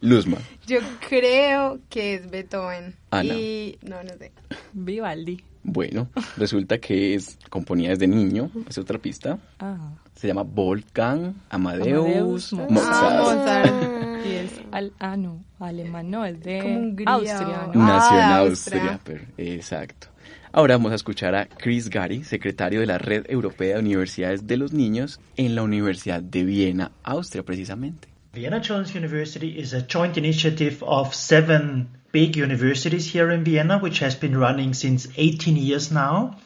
Luzma. 0.00 0.38
Yo 0.66 0.78
creo 1.10 1.78
que 1.90 2.14
es 2.14 2.30
Beethoven. 2.30 2.94
Ana. 3.10 3.34
Y 3.34 3.78
no, 3.82 4.02
no 4.02 4.14
sé. 4.18 4.32
Vivaldi. 4.72 5.44
Bueno, 5.62 6.08
resulta 6.38 6.78
que 6.78 7.16
es 7.16 7.36
componía 7.50 7.90
desde 7.90 8.06
niño, 8.06 8.50
es 8.66 8.78
otra 8.78 8.96
pista. 8.98 9.38
Ah. 9.58 9.90
Se 10.14 10.26
llama 10.26 10.42
Wolfgang 10.42 11.34
Amadeus, 11.50 12.54
Amadeus 12.54 12.70
Mozart. 12.70 13.20
Mozart. 13.20 13.72
Ah, 13.74 14.15
Y 14.26 14.34
es 14.36 14.60
al, 14.72 14.92
ah, 14.98 15.16
no, 15.16 15.44
alemán, 15.60 16.10
no, 16.10 16.24
es 16.24 16.40
de 16.42 16.58
Como 16.60 16.78
Hungría 16.78 17.10
Austria, 17.12 17.70
¿no? 17.72 17.86
Nació 17.86 18.16
en 18.18 18.22
Ah, 18.24 18.28
de 18.42 18.48
Austria, 18.48 18.80
Austria. 18.92 19.00
pero- 19.04 19.24
exacto. 19.38 20.08
Ahora 20.52 20.76
vamos 20.76 20.92
a 20.92 20.94
escuchar 20.94 21.34
a 21.34 21.46
Chris 21.46 21.90
Gary, 21.90 22.24
secretario 22.24 22.80
de 22.80 22.86
la 22.86 22.98
Red 22.98 23.26
Europea 23.28 23.74
de 23.74 23.80
Universidades 23.80 24.46
de 24.46 24.56
los 24.56 24.72
Niños 24.72 25.20
en 25.36 25.54
la 25.54 25.62
Universidad 25.62 26.22
de 26.22 26.44
Viena, 26.44 26.92
Austria 27.02 27.42
precisamente. 27.44 28.08
Vienna 28.32 28.60
Children's 28.60 28.94
University 28.94 29.58
is 29.58 29.72
a 29.74 29.82
joint 29.86 30.16
initiative 30.16 30.78
of 30.82 31.14
seven 31.14 31.88
big 32.12 32.36
universities 32.36 33.06
here 33.14 33.34
in 33.34 33.44
Vienna, 33.44 33.78
which 33.78 34.02
has 34.02 34.18
been 34.18 34.36
running 34.38 34.72
since 34.74 35.08
18 35.16 35.56
years 35.56 35.90
now. 35.92 36.36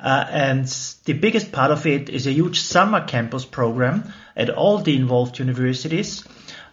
Uh, 0.00 0.24
and 0.32 0.66
the 1.06 1.12
biggest 1.14 1.50
part 1.50 1.72
of 1.72 1.84
it 1.84 2.08
is 2.08 2.26
a 2.28 2.32
huge 2.32 2.60
summer 2.60 3.00
campus 3.04 3.44
program 3.44 4.04
at 4.36 4.48
all 4.48 4.78
the 4.78 4.94
involved 4.94 5.40
universities 5.40 6.22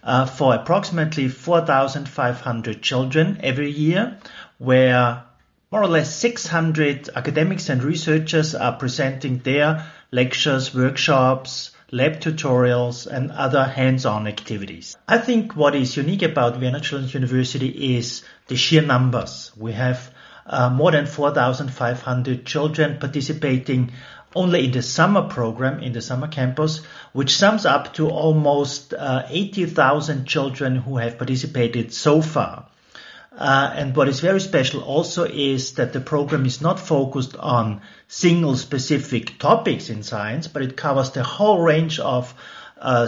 uh, 0.06 0.24
for 0.24 0.54
approximately 0.54 1.28
4,500 1.28 2.80
children 2.80 3.40
every 3.42 3.70
year, 3.70 4.18
where 4.58 5.24
more 5.72 5.82
or 5.82 5.88
less 5.88 6.14
600 6.14 7.10
academics 7.14 7.68
and 7.68 7.82
researchers 7.82 8.54
are 8.54 8.72
presenting 8.72 9.38
their 9.40 9.84
lectures, 10.12 10.72
workshops, 10.72 11.72
lab 11.90 12.20
tutorials, 12.20 13.06
and 13.08 13.32
other 13.32 13.64
hands-on 13.64 14.28
activities. 14.28 14.96
I 15.08 15.18
think 15.18 15.56
what 15.56 15.74
is 15.74 15.96
unique 15.96 16.22
about 16.22 16.56
Vienna 16.56 16.80
Children's 16.80 17.14
University 17.14 17.96
is 17.96 18.24
the 18.46 18.56
sheer 18.56 18.82
numbers. 18.82 19.50
We 19.56 19.72
have 19.72 20.10
uh, 20.48 20.70
more 20.70 20.92
than 20.92 21.06
4,500 21.06 22.46
children 22.46 22.98
participating 22.98 23.92
only 24.34 24.66
in 24.66 24.72
the 24.72 24.82
summer 24.82 25.22
program, 25.22 25.80
in 25.80 25.92
the 25.92 26.02
summer 26.02 26.28
campus, 26.28 26.82
which 27.12 27.36
sums 27.36 27.64
up 27.64 27.94
to 27.94 28.08
almost 28.08 28.92
uh, 28.92 29.24
80,000 29.28 30.26
children 30.26 30.76
who 30.76 30.98
have 30.98 31.18
participated 31.18 31.92
so 31.92 32.20
far. 32.20 32.66
Uh, 33.36 33.70
and 33.74 33.94
what 33.94 34.08
is 34.08 34.20
very 34.20 34.40
special 34.40 34.82
also 34.82 35.24
is 35.24 35.74
that 35.74 35.92
the 35.92 36.00
program 36.00 36.46
is 36.46 36.62
not 36.62 36.80
focused 36.80 37.36
on 37.36 37.82
single 38.08 38.56
specific 38.56 39.38
topics 39.38 39.90
in 39.90 40.02
science, 40.02 40.48
but 40.48 40.62
it 40.62 40.76
covers 40.76 41.10
the 41.10 41.22
whole 41.22 41.60
range 41.60 41.98
of 41.98 42.34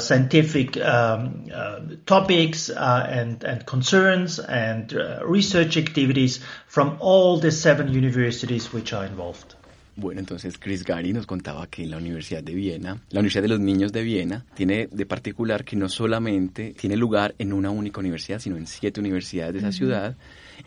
scientific 0.00 0.76
um, 0.78 1.44
uh, 1.52 1.80
topics 2.06 2.70
uh, 2.70 3.06
and, 3.08 3.44
and 3.44 3.66
concerns 3.66 4.38
and 4.38 4.94
uh, 4.94 5.20
research 5.24 5.76
activities 5.76 6.40
from 6.66 6.96
all 7.00 7.38
the 7.38 7.50
seven 7.50 7.92
universities 7.92 8.72
which 8.72 8.92
are 8.92 9.04
involved. 9.06 9.54
Bueno, 9.96 10.20
entonces 10.20 10.58
Chris 10.58 10.84
Gary 10.84 11.12
nos 11.12 11.26
contaba 11.26 11.66
que 11.66 11.82
en 11.82 11.90
la 11.90 11.96
Universidad 11.96 12.40
de 12.40 12.54
Viena, 12.54 13.02
la 13.10 13.18
Universidad 13.18 13.42
de 13.42 13.48
los 13.48 13.58
Niños 13.58 13.90
de 13.90 14.04
Viena, 14.04 14.44
tiene 14.54 14.86
de 14.92 15.06
particular 15.06 15.64
que 15.64 15.74
no 15.74 15.88
solamente 15.88 16.72
tiene 16.78 16.96
lugar 16.96 17.34
en 17.36 17.52
una 17.52 17.70
única 17.70 17.98
universidad, 17.98 18.38
sino 18.38 18.56
en 18.56 18.68
siete 18.68 19.00
universidades 19.00 19.54
de 19.54 19.58
esa 19.58 19.72
ciudad, 19.72 20.16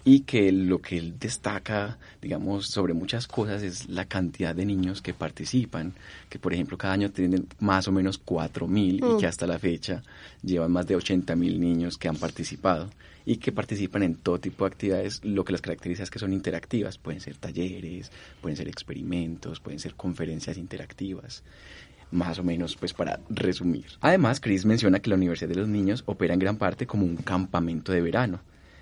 y 0.04 0.22
que 0.22 0.52
lo 0.52 0.82
que 0.82 0.98
él 0.98 1.16
destaca, 1.20 1.98
digamos, 2.22 2.68
sobre 2.68 2.94
muchas 2.94 3.28
cosas 3.28 3.64
es 3.64 3.90
la 3.90 4.06
cantidad 4.06 4.56
de 4.56 4.66
niños 4.66 5.02
que 5.02 5.14
participan, 5.14 5.94
que 6.30 6.40
por 6.40 6.54
ejemplo 6.54 6.78
cada 6.78 6.94
año 6.94 7.12
tienen 7.12 7.48
más 7.60 7.88
o 7.88 7.92
menos 7.92 8.24
4.000 8.24 8.96
y 8.96 9.00
que 9.20 9.26
mm. 9.26 9.30
hasta 9.30 9.48
la 9.48 9.60
fecha 9.60 10.04
llevan 10.44 10.72
más 10.72 10.88
de 10.88 10.98
80.000 10.98 11.36
niños 11.60 11.98
que 11.98 12.08
han 12.08 12.18
participado 12.18 12.90
y 13.26 13.38
que 13.38 13.52
participan 13.52 14.04
en 14.04 14.16
todo 14.16 14.40
tipo 14.40 14.66
de 14.66 14.72
actividades. 14.72 15.24
Lo 15.24 15.44
que 15.44 15.52
las 15.52 15.62
caracteriza 15.62 16.04
es 16.04 16.10
que 16.10 16.20
son 16.20 16.34
interactivas, 16.34 16.98
pueden 16.98 17.22
ser 17.22 17.38
talleres, 17.38 18.12
pueden 18.42 18.58
ser 18.58 18.68
experimentos, 18.68 19.60
pueden 19.60 19.80
ser 19.80 19.96
conferencias 19.96 20.58
interactivas 20.58 21.44
más 22.12 22.40
o 22.40 22.44
menos 22.44 22.76
pues 22.76 22.94
para 22.94 23.22
resumir. 23.30 23.86
Además, 24.02 24.42
Chris 24.42 24.66
menciona 24.66 25.00
que 25.00 25.10
la 25.10 25.16
Universidad 25.16 25.50
de 25.50 25.56
los 25.56 25.70
Niños 25.70 26.04
opera 26.06 26.34
en 26.34 26.40
gran 26.40 26.58
parte 26.58 26.86
como 26.86 27.06
un 27.06 27.16
campamento 27.16 27.94
de 27.94 28.02
verano, 28.02 28.42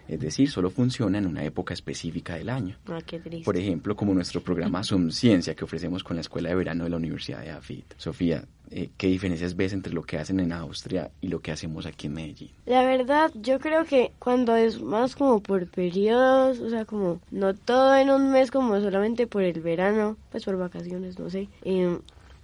es 0.10 0.20
decir, 0.20 0.50
solo 0.50 0.72
funciona 0.72 1.20
en 1.20 1.28
una 1.28 1.44
época 1.44 1.74
específica 1.74 2.36
del 2.36 2.50
año. 2.50 2.78
Ah, 2.88 3.00
qué 3.06 3.20
triste. 3.20 3.46
Por 3.46 3.56
ejemplo, 3.56 3.96
como 3.96 4.14
nuestro 4.14 4.42
programa 4.42 4.84
Zoom 4.84 5.12
Ciencia 5.12 5.56
que 5.56 5.64
ofrecemos 5.64 6.04
con 6.04 6.16
la 6.16 6.22
Escuela 6.22 6.50
de 6.50 6.56
Verano 6.56 6.84
de 6.84 6.90
la 6.90 6.98
Universidad 6.98 7.42
de 7.42 7.52
AFIT. 7.52 7.94
Sofía, 7.98 8.44
eh, 8.72 8.90
¿qué 8.98 9.08
diferencias 9.08 9.56
ves 9.56 9.72
entre 9.72 9.94
lo 9.94 10.02
que 10.02 10.18
hacen 10.18 10.40
en 10.40 10.52
Austria 10.52 11.12
y 11.22 11.28
lo 11.28 11.42
que 11.42 11.52
hacemos 11.52 11.86
aquí 11.86 12.08
en 12.08 12.14
Medellín? 12.14 12.50
La 12.66 12.84
verdad, 12.84 13.32
yo 13.36 13.60
creo 13.60 13.86
que 13.86 14.12
cuando 14.18 14.56
es 14.56 14.82
más 14.82 15.16
como 15.16 15.42
por 15.42 15.68
periodos, 15.68 16.60
o 16.60 16.72
sea, 16.72 16.86
como 16.86 17.22
no 17.30 17.54
todo 17.54 17.96
en 17.96 18.10
un 18.10 18.32
mes, 18.32 18.50
como 18.50 18.80
solamente 18.80 19.28
por 19.28 19.44
el 19.44 19.62
verano, 19.62 20.18
pues 20.32 20.44
por 20.44 20.58
vacaciones, 20.58 21.20
no 21.20 21.30
sé. 21.30 21.50
Eh, 21.64 22.00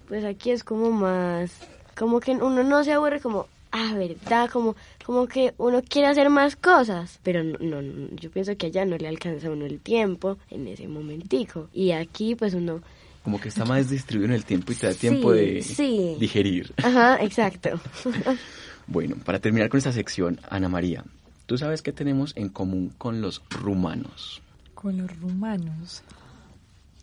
pues 0.06 0.24
aquí 0.24 0.52
es 0.52 0.62
como 0.62 0.92
más, 0.92 1.66
como 1.96 2.20
que 2.20 2.30
uno 2.32 2.62
no 2.62 2.84
se 2.84 2.92
aburre 2.92 3.20
como, 3.20 3.48
ah, 3.76 3.94
verdad, 3.94 4.50
como, 4.50 4.74
como 5.04 5.26
que 5.26 5.54
uno 5.58 5.82
quiere 5.82 6.08
hacer 6.08 6.30
más 6.30 6.56
cosas, 6.56 7.20
pero 7.22 7.44
no, 7.44 7.58
no, 7.60 8.08
yo 8.16 8.30
pienso 8.30 8.56
que 8.56 8.66
allá 8.66 8.84
no 8.84 8.96
le 8.96 9.08
alcanza 9.08 9.48
a 9.48 9.50
uno 9.50 9.66
el 9.66 9.80
tiempo 9.80 10.38
en 10.50 10.66
ese 10.66 10.88
momentico. 10.88 11.68
Y 11.72 11.92
aquí 11.92 12.34
pues 12.34 12.54
uno... 12.54 12.82
Como 13.22 13.40
que 13.40 13.48
está 13.48 13.64
más 13.64 13.90
distribuido 13.90 14.32
en 14.32 14.36
el 14.36 14.44
tiempo 14.44 14.72
y 14.72 14.76
te 14.76 14.86
da 14.86 14.94
tiempo 14.94 15.32
de 15.32 16.16
digerir. 16.18 16.72
Ajá, 16.76 17.18
exacto. 17.20 17.80
bueno, 18.86 19.16
para 19.24 19.40
terminar 19.40 19.68
con 19.68 19.78
esta 19.78 19.92
sección, 19.92 20.40
Ana 20.48 20.68
María, 20.68 21.04
¿tú 21.46 21.58
sabes 21.58 21.82
qué 21.82 21.92
tenemos 21.92 22.32
en 22.36 22.48
común 22.48 22.92
con 22.96 23.20
los 23.20 23.42
rumanos? 23.50 24.40
Con 24.74 24.98
los 24.98 25.20
rumanos. 25.20 26.02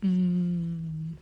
Mmm 0.02 1.14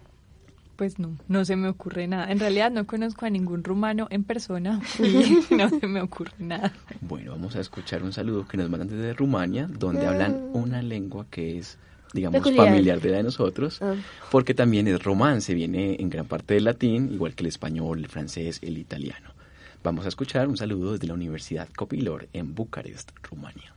pues 0.82 0.98
no, 0.98 1.16
no 1.28 1.46
se 1.46 1.56
me 1.56 1.68
ocurre 1.68 2.08
nada. 2.08 2.32
En 2.32 2.40
realidad 2.40 2.72
no 2.72 2.88
conozco 2.88 3.28
a 3.28 3.30
ningún 3.30 3.64
rumano 3.64 4.08
en 4.10 4.24
persona 4.24 4.82
y 5.00 5.54
no 5.54 5.70
se 5.70 5.86
me 5.86 6.02
ocurre 6.02 6.34
nada. 6.40 6.74
Bueno, 7.02 7.34
vamos 7.34 7.56
a 7.56 7.60
escuchar 7.60 8.02
un 8.02 8.12
saludo 8.12 8.48
que 8.48 8.58
nos 8.58 8.68
mandan 8.68 8.88
desde 8.88 9.14
Rumania, 9.14 9.68
donde 9.70 10.08
hablan 10.08 10.32
ah. 10.34 10.50
una 10.54 10.82
lengua 10.82 11.28
que 11.30 11.60
es 11.60 11.78
digamos, 12.14 12.42
familiar 12.56 13.00
de 13.00 13.12
la 13.12 13.18
de 13.18 13.24
nosotros, 13.26 13.78
ah. 13.84 13.94
porque 14.32 14.56
también 14.56 14.88
es 14.88 15.04
romance, 15.04 15.54
viene 15.54 15.98
en 16.00 16.10
gran 16.10 16.26
parte 16.26 16.56
del 16.56 16.64
latín, 16.64 17.14
igual 17.14 17.36
que 17.36 17.44
el 17.44 17.50
español, 17.50 18.00
el 18.00 18.08
francés, 18.08 18.58
el 18.64 18.80
italiano. 18.80 19.36
Vamos 19.84 20.06
a 20.06 20.08
escuchar 20.08 20.48
un 20.48 20.58
saludo 20.58 20.94
desde 20.94 21.06
la 21.06 21.14
Universidad 21.14 21.70
Copilor 21.76 22.28
en 22.34 22.56
Bucarest, 22.56 23.12
Rumania. 23.30 23.72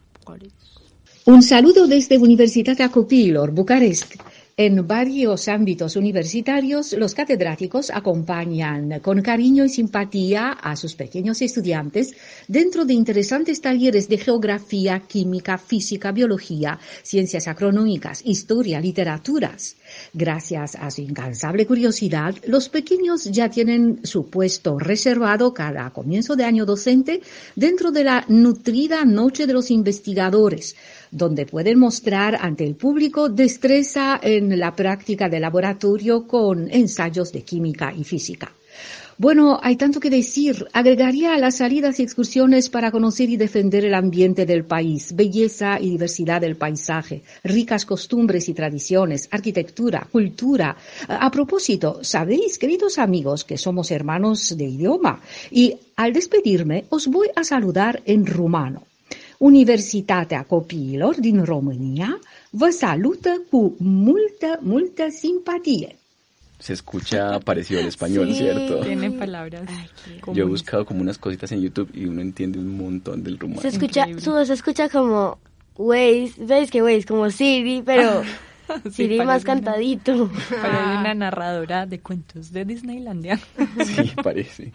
Un 1.26 1.42
saludo 1.42 1.86
desde 1.86 2.16
Universidad 2.16 2.90
Copilor, 2.90 3.50
Bucarest. 3.50 4.14
En 4.56 4.86
varios 4.86 5.48
ámbitos 5.48 5.96
universitarios, 5.96 6.92
los 6.92 7.12
catedráticos 7.12 7.90
acompañan 7.90 9.00
con 9.00 9.20
cariño 9.20 9.64
y 9.64 9.68
simpatía 9.68 10.52
a 10.52 10.76
sus 10.76 10.94
pequeños 10.94 11.42
estudiantes 11.42 12.14
dentro 12.46 12.84
de 12.84 12.94
interesantes 12.94 13.60
talleres 13.60 14.08
de 14.08 14.16
geografía, 14.16 15.00
química, 15.00 15.58
física, 15.58 16.12
biología, 16.12 16.78
ciencias 17.02 17.48
agronómicas, 17.48 18.22
historia, 18.24 18.78
literaturas. 18.78 19.74
Gracias 20.12 20.76
a 20.76 20.88
su 20.92 21.00
incansable 21.00 21.66
curiosidad, 21.66 22.36
los 22.46 22.68
pequeños 22.68 23.24
ya 23.24 23.50
tienen 23.50 24.06
su 24.06 24.30
puesto 24.30 24.78
reservado 24.78 25.52
cada 25.52 25.90
comienzo 25.90 26.36
de 26.36 26.44
año 26.44 26.64
docente 26.64 27.22
dentro 27.56 27.90
de 27.90 28.04
la 28.04 28.24
nutrida 28.28 29.04
Noche 29.04 29.48
de 29.48 29.52
los 29.52 29.72
Investigadores, 29.72 30.76
donde 31.14 31.46
pueden 31.46 31.78
mostrar 31.78 32.36
ante 32.40 32.64
el 32.64 32.74
público 32.74 33.28
destreza 33.28 34.18
en 34.20 34.58
la 34.58 34.74
práctica 34.74 35.28
de 35.28 35.40
laboratorio 35.40 36.26
con 36.26 36.68
ensayos 36.70 37.32
de 37.32 37.42
química 37.42 37.94
y 37.96 38.04
física. 38.04 38.52
Bueno, 39.16 39.60
hay 39.62 39.76
tanto 39.76 40.00
que 40.00 40.10
decir. 40.10 40.66
Agregaría 40.72 41.38
las 41.38 41.58
salidas 41.58 42.00
y 42.00 42.02
excursiones 42.02 42.68
para 42.68 42.90
conocer 42.90 43.30
y 43.30 43.36
defender 43.36 43.84
el 43.84 43.94
ambiente 43.94 44.44
del 44.44 44.64
país, 44.64 45.14
belleza 45.14 45.78
y 45.80 45.90
diversidad 45.90 46.40
del 46.40 46.56
paisaje, 46.56 47.22
ricas 47.44 47.86
costumbres 47.86 48.48
y 48.48 48.54
tradiciones, 48.54 49.28
arquitectura, 49.30 50.08
cultura. 50.10 50.76
A 51.06 51.30
propósito, 51.30 52.02
sabéis, 52.02 52.58
queridos 52.58 52.98
amigos, 52.98 53.44
que 53.44 53.56
somos 53.56 53.92
hermanos 53.92 54.56
de 54.56 54.64
idioma 54.64 55.20
y 55.48 55.76
al 55.94 56.12
despedirme 56.12 56.86
os 56.88 57.06
voy 57.06 57.28
a 57.36 57.44
saludar 57.44 58.02
en 58.06 58.26
rumano. 58.26 58.82
Universitatea 59.44 60.42
Copiilor 60.42 61.20
din 61.20 61.44
România 61.44 62.18
vă 62.50 62.68
salută 62.70 63.42
cu 63.50 63.76
multă, 63.78 64.58
multă 64.60 65.06
simpatie. 65.10 65.96
Se 66.58 66.72
escucha 66.72 67.38
parecido 67.44 67.80
al 67.80 67.86
español, 67.86 68.32
¿cierto? 68.32 68.74
Tiene 68.74 69.10
palabras. 69.10 69.68
Yo 70.32 70.44
he 70.44 70.48
buscado 70.48 70.84
como 70.84 71.00
unas 71.00 71.18
cositas 71.18 71.50
en 71.50 71.60
YouTube 71.60 71.90
y 71.94 72.04
uno 72.06 72.20
entiende 72.20 72.58
un 72.58 72.76
montón 72.76 73.22
del 73.22 73.38
rumano. 73.38 73.60
Se 73.60 73.68
escucha, 73.68 74.06
se 74.44 74.52
escucha 74.52 74.88
como 74.88 75.38
Waze, 75.76 76.32
¿veis 76.38 76.70
que 76.70 76.80
Waze? 76.80 77.04
Como 77.04 77.28
Siri, 77.28 77.82
pero 77.82 78.22
Siri 78.94 79.18
más 79.24 79.44
cantadito. 79.44 80.30
Parece 80.62 80.98
una 81.00 81.14
narradora 81.14 81.84
de 81.86 81.98
cuentos 81.98 82.50
de 82.50 82.64
Disneylandia. 82.64 83.38
Sí, 83.84 84.12
parece 84.22 84.72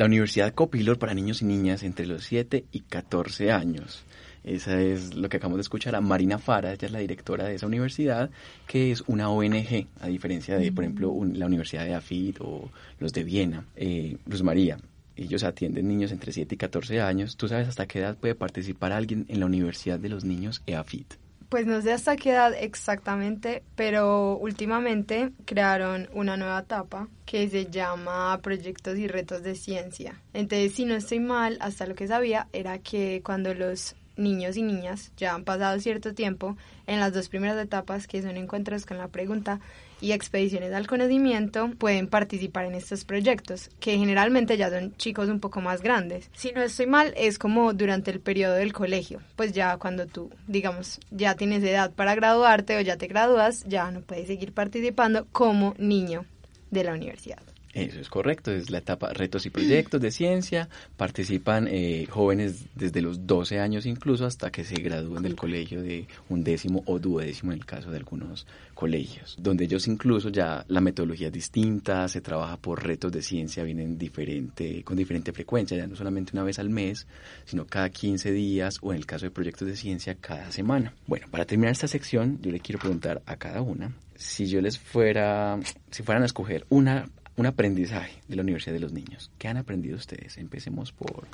la 0.00 0.06
Universidad 0.06 0.54
Copilor 0.54 0.98
para 0.98 1.12
niños 1.12 1.42
y 1.42 1.44
niñas 1.44 1.82
entre 1.82 2.06
los 2.06 2.24
7 2.24 2.64
y 2.72 2.80
14 2.80 3.52
años. 3.52 4.02
Esa 4.44 4.80
es 4.80 5.14
lo 5.14 5.28
que 5.28 5.36
acabamos 5.36 5.58
de 5.58 5.62
escuchar 5.62 5.94
a 5.94 6.00
Marina 6.00 6.38
Fara, 6.38 6.72
ella 6.72 6.86
es 6.86 6.92
la 6.92 7.00
directora 7.00 7.44
de 7.44 7.54
esa 7.56 7.66
universidad, 7.66 8.30
que 8.66 8.90
es 8.90 9.02
una 9.06 9.30
ONG, 9.30 9.86
a 10.00 10.06
diferencia 10.06 10.56
de, 10.56 10.72
por 10.72 10.84
ejemplo, 10.84 11.14
la 11.32 11.46
Universidad 11.46 11.84
de 11.84 11.94
AFID 11.94 12.36
o 12.40 12.70
los 12.98 13.12
de 13.12 13.24
Viena. 13.24 13.64
Eh, 13.76 14.16
Luz 14.26 14.42
María, 14.42 14.78
ellos 15.16 15.44
atienden 15.44 15.88
niños 15.88 16.12
entre 16.12 16.32
7 16.32 16.54
y 16.54 16.58
14 16.58 17.00
años. 17.00 17.36
¿Tú 17.36 17.48
sabes 17.48 17.68
hasta 17.68 17.86
qué 17.86 17.98
edad 17.98 18.16
puede 18.16 18.34
participar 18.34 18.92
alguien 18.92 19.26
en 19.28 19.40
la 19.40 19.46
Universidad 19.46 19.98
de 19.98 20.08
los 20.08 20.24
Niños 20.24 20.62
EAFIT? 20.66 21.14
Pues 21.50 21.66
no 21.66 21.82
sé 21.82 21.92
hasta 21.92 22.16
qué 22.16 22.30
edad 22.30 22.54
exactamente, 22.54 23.64
pero 23.74 24.36
últimamente 24.38 25.32
crearon 25.44 26.08
una 26.12 26.36
nueva 26.36 26.60
etapa 26.60 27.08
que 27.26 27.48
se 27.48 27.66
llama 27.66 28.38
Proyectos 28.40 28.96
y 28.96 29.08
Retos 29.08 29.42
de 29.42 29.56
Ciencia. 29.56 30.14
Entonces, 30.32 30.72
si 30.74 30.84
no 30.84 30.94
estoy 30.94 31.18
mal, 31.18 31.58
hasta 31.60 31.86
lo 31.86 31.96
que 31.96 32.06
sabía 32.06 32.46
era 32.52 32.78
que 32.78 33.20
cuando 33.24 33.52
los 33.52 33.96
niños 34.20 34.56
y 34.56 34.62
niñas 34.62 35.12
ya 35.16 35.34
han 35.34 35.44
pasado 35.44 35.80
cierto 35.80 36.14
tiempo 36.14 36.56
en 36.86 37.00
las 37.00 37.12
dos 37.12 37.28
primeras 37.28 37.58
etapas, 37.62 38.06
que 38.06 38.22
son 38.22 38.36
encuentros 38.36 38.86
con 38.86 38.98
la 38.98 39.08
pregunta 39.08 39.60
y 40.00 40.12
expediciones 40.12 40.72
al 40.72 40.86
conocimiento 40.86 41.70
pueden 41.78 42.06
participar 42.06 42.64
en 42.64 42.74
estos 42.74 43.04
proyectos, 43.04 43.70
que 43.80 43.98
generalmente 43.98 44.56
ya 44.56 44.70
son 44.70 44.96
chicos 44.96 45.28
un 45.28 45.40
poco 45.40 45.60
más 45.60 45.82
grandes. 45.82 46.30
Si 46.34 46.52
no 46.52 46.62
estoy 46.62 46.86
mal, 46.86 47.12
es 47.16 47.38
como 47.38 47.72
durante 47.72 48.10
el 48.10 48.20
periodo 48.20 48.54
del 48.54 48.72
colegio, 48.72 49.20
pues 49.36 49.52
ya 49.52 49.76
cuando 49.76 50.06
tú, 50.06 50.30
digamos, 50.46 51.00
ya 51.10 51.34
tienes 51.34 51.62
edad 51.62 51.92
para 51.92 52.14
graduarte 52.14 52.76
o 52.76 52.80
ya 52.80 52.96
te 52.96 53.08
gradúas, 53.08 53.64
ya 53.66 53.90
no 53.90 54.00
puedes 54.00 54.26
seguir 54.26 54.52
participando 54.52 55.26
como 55.32 55.74
niño 55.78 56.24
de 56.70 56.84
la 56.84 56.92
universidad. 56.92 57.49
Eso 57.72 58.00
es 58.00 58.08
correcto, 58.08 58.50
es 58.50 58.70
la 58.70 58.78
etapa 58.78 59.12
retos 59.12 59.46
y 59.46 59.50
proyectos 59.50 60.00
de 60.00 60.10
ciencia, 60.10 60.68
participan 60.96 61.68
eh, 61.68 62.06
jóvenes 62.10 62.64
desde 62.74 63.00
los 63.00 63.26
12 63.28 63.60
años 63.60 63.86
incluso 63.86 64.26
hasta 64.26 64.50
que 64.50 64.64
se 64.64 64.74
gradúen 64.76 65.22
del 65.22 65.36
colegio 65.36 65.80
de 65.80 66.06
un 66.28 66.42
décimo 66.42 66.82
o 66.86 66.98
duodécimo 66.98 67.52
en 67.52 67.58
el 67.58 67.66
caso 67.66 67.90
de 67.92 67.98
algunos 67.98 68.46
colegios, 68.74 69.36
donde 69.38 69.64
ellos 69.64 69.86
incluso 69.86 70.30
ya 70.30 70.64
la 70.66 70.80
metodología 70.80 71.28
es 71.28 71.32
distinta, 71.32 72.08
se 72.08 72.20
trabaja 72.20 72.56
por 72.56 72.84
retos 72.84 73.12
de 73.12 73.22
ciencia, 73.22 73.62
vienen 73.62 73.96
diferente, 73.96 74.82
con 74.82 74.96
diferente 74.96 75.32
frecuencia, 75.32 75.76
ya 75.76 75.86
no 75.86 75.94
solamente 75.94 76.32
una 76.32 76.42
vez 76.42 76.58
al 76.58 76.70
mes, 76.70 77.06
sino 77.44 77.66
cada 77.66 77.88
15 77.90 78.32
días 78.32 78.78
o 78.82 78.92
en 78.92 78.98
el 78.98 79.06
caso 79.06 79.26
de 79.26 79.30
proyectos 79.30 79.68
de 79.68 79.76
ciencia 79.76 80.16
cada 80.16 80.50
semana. 80.50 80.94
Bueno, 81.06 81.28
para 81.30 81.44
terminar 81.44 81.72
esta 81.72 81.86
sección 81.86 82.38
yo 82.42 82.50
le 82.50 82.58
quiero 82.58 82.80
preguntar 82.80 83.22
a 83.26 83.36
cada 83.36 83.62
una 83.62 83.92
si 84.16 84.46
yo 84.46 84.60
les 84.60 84.78
fuera, 84.78 85.58
si 85.90 86.02
fueran 86.02 86.22
a 86.22 86.26
escoger 86.26 86.66
una 86.68 87.08
un 87.40 87.46
aprendizaje 87.46 88.20
de 88.28 88.36
la 88.36 88.42
Universidad 88.42 88.74
de 88.74 88.80
los 88.80 88.92
Niños. 88.92 89.30
¿Qué 89.38 89.48
han 89.48 89.56
aprendido 89.56 89.96
ustedes? 89.96 90.36
Empecemos 90.36 90.92
por 90.92 91.26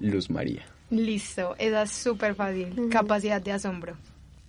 Luz 0.00 0.28
María. 0.28 0.62
Listo, 0.90 1.54
esa 1.60 1.84
es 1.84 1.90
súper 1.92 2.34
fácil. 2.34 2.88
Capacidad 2.90 3.40
de 3.40 3.52
asombro. 3.52 3.96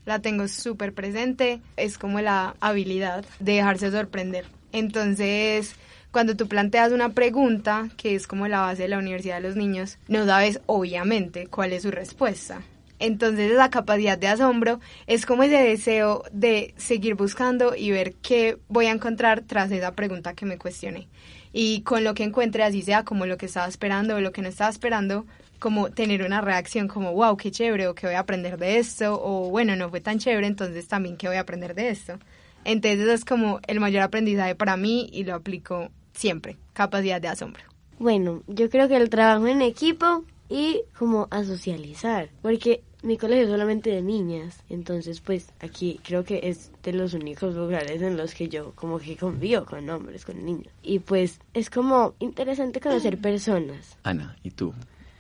La 0.07 0.23
tengo 0.23 0.47
súper 0.47 0.93
presente. 0.93 1.62
Es 1.75 1.99
como 1.99 2.19
la 2.19 2.55
habilidad 2.62 3.23
de 3.39 3.53
dejarse 3.53 3.91
sorprender. 3.91 4.45
Entonces, 4.71 5.75
cuando 6.10 6.36
tú 6.36 6.47
planteas 6.47 6.91
una 6.91 7.10
pregunta, 7.10 7.89
que 7.95 8.15
es 8.15 8.25
como 8.25 8.47
la 8.47 8.62
base 8.62 8.81
de 8.81 8.89
la 8.89 8.97
Universidad 8.97 9.36
de 9.36 9.47
los 9.47 9.55
Niños, 9.55 9.99
no 10.07 10.25
sabes 10.25 10.62
obviamente 10.65 11.45
cuál 11.45 11.73
es 11.73 11.83
su 11.83 11.91
respuesta. 11.91 12.63
Entonces 12.99 13.51
esa 13.51 13.69
capacidad 13.69 14.17
de 14.17 14.27
asombro 14.27 14.79
es 15.05 15.25
como 15.25 15.43
ese 15.43 15.57
deseo 15.57 16.23
de 16.31 16.73
seguir 16.77 17.15
buscando 17.15 17.75
y 17.75 17.91
ver 17.91 18.13
qué 18.15 18.57
voy 18.67 18.88
a 18.88 18.91
encontrar 18.91 19.41
tras 19.41 19.71
esa 19.71 19.93
pregunta 19.93 20.33
que 20.33 20.45
me 20.45 20.57
cuestioné. 20.57 21.07
Y 21.53 21.81
con 21.81 22.03
lo 22.03 22.13
que 22.13 22.23
encuentre, 22.23 22.63
así 22.63 22.81
sea 22.81 23.03
como 23.03 23.25
lo 23.25 23.38
que 23.38 23.45
estaba 23.45 23.67
esperando 23.67 24.15
o 24.15 24.21
lo 24.21 24.31
que 24.31 24.41
no 24.41 24.49
estaba 24.49 24.69
esperando, 24.69 25.25
como 25.60 25.89
tener 25.89 26.23
una 26.23 26.41
reacción 26.41 26.88
como, 26.88 27.13
wow, 27.13 27.36
qué 27.38 27.51
chévere, 27.51 27.88
o 27.88 27.95
que 27.95 28.07
voy 28.07 28.15
a 28.15 28.19
aprender 28.19 28.57
de 28.57 28.77
esto, 28.77 29.19
o 29.21 29.49
bueno, 29.49 29.75
no 29.75 29.89
fue 29.89 30.01
tan 30.01 30.19
chévere, 30.19 30.47
entonces 30.47 30.88
también 30.88 31.17
qué 31.17 31.27
voy 31.27 31.38
a 31.38 31.41
aprender 31.41 31.73
de 31.73 31.89
esto. 31.89 32.19
Entonces 32.63 33.07
es 33.07 33.25
como 33.25 33.60
el 33.67 33.79
mayor 33.79 34.03
aprendizaje 34.03 34.55
para 34.55 34.77
mí 34.77 35.10
y 35.12 35.23
lo 35.23 35.36
aplico 35.36 35.89
siempre, 36.13 36.57
capacidad 36.73 37.21
de 37.21 37.29
asombro. 37.29 37.63
Bueno, 37.99 38.43
yo 38.47 38.69
creo 38.69 38.88
que 38.88 38.97
el 38.97 39.10
trabajo 39.10 39.47
en 39.47 39.62
equipo 39.62 40.25
y 40.49 40.81
como 40.97 41.27
a 41.31 41.43
socializar, 41.43 42.29
porque 42.41 42.81
mi 43.03 43.17
colegio 43.17 43.45
es 43.45 43.49
solamente 43.49 43.91
de 43.91 44.01
niñas, 44.01 44.63
entonces 44.69 45.21
pues 45.21 45.49
aquí 45.60 45.99
creo 46.03 46.23
que 46.23 46.41
es 46.43 46.71
de 46.83 46.93
los 46.93 47.13
únicos 47.13 47.55
lugares 47.55 48.01
en 48.01 48.17
los 48.17 48.33
que 48.33 48.49
yo 48.49 48.73
como 48.75 48.99
que 48.99 49.15
convivo 49.15 49.65
con 49.65 49.89
hombres, 49.89 50.25
con 50.25 50.43
niños. 50.43 50.73
Y 50.81 50.99
pues 50.99 51.39
es 51.53 51.69
como 51.69 52.15
interesante 52.19 52.79
conocer 52.79 53.17
personas. 53.19 53.97
Ana, 54.03 54.36
¿y 54.43 54.51
tú? 54.51 54.73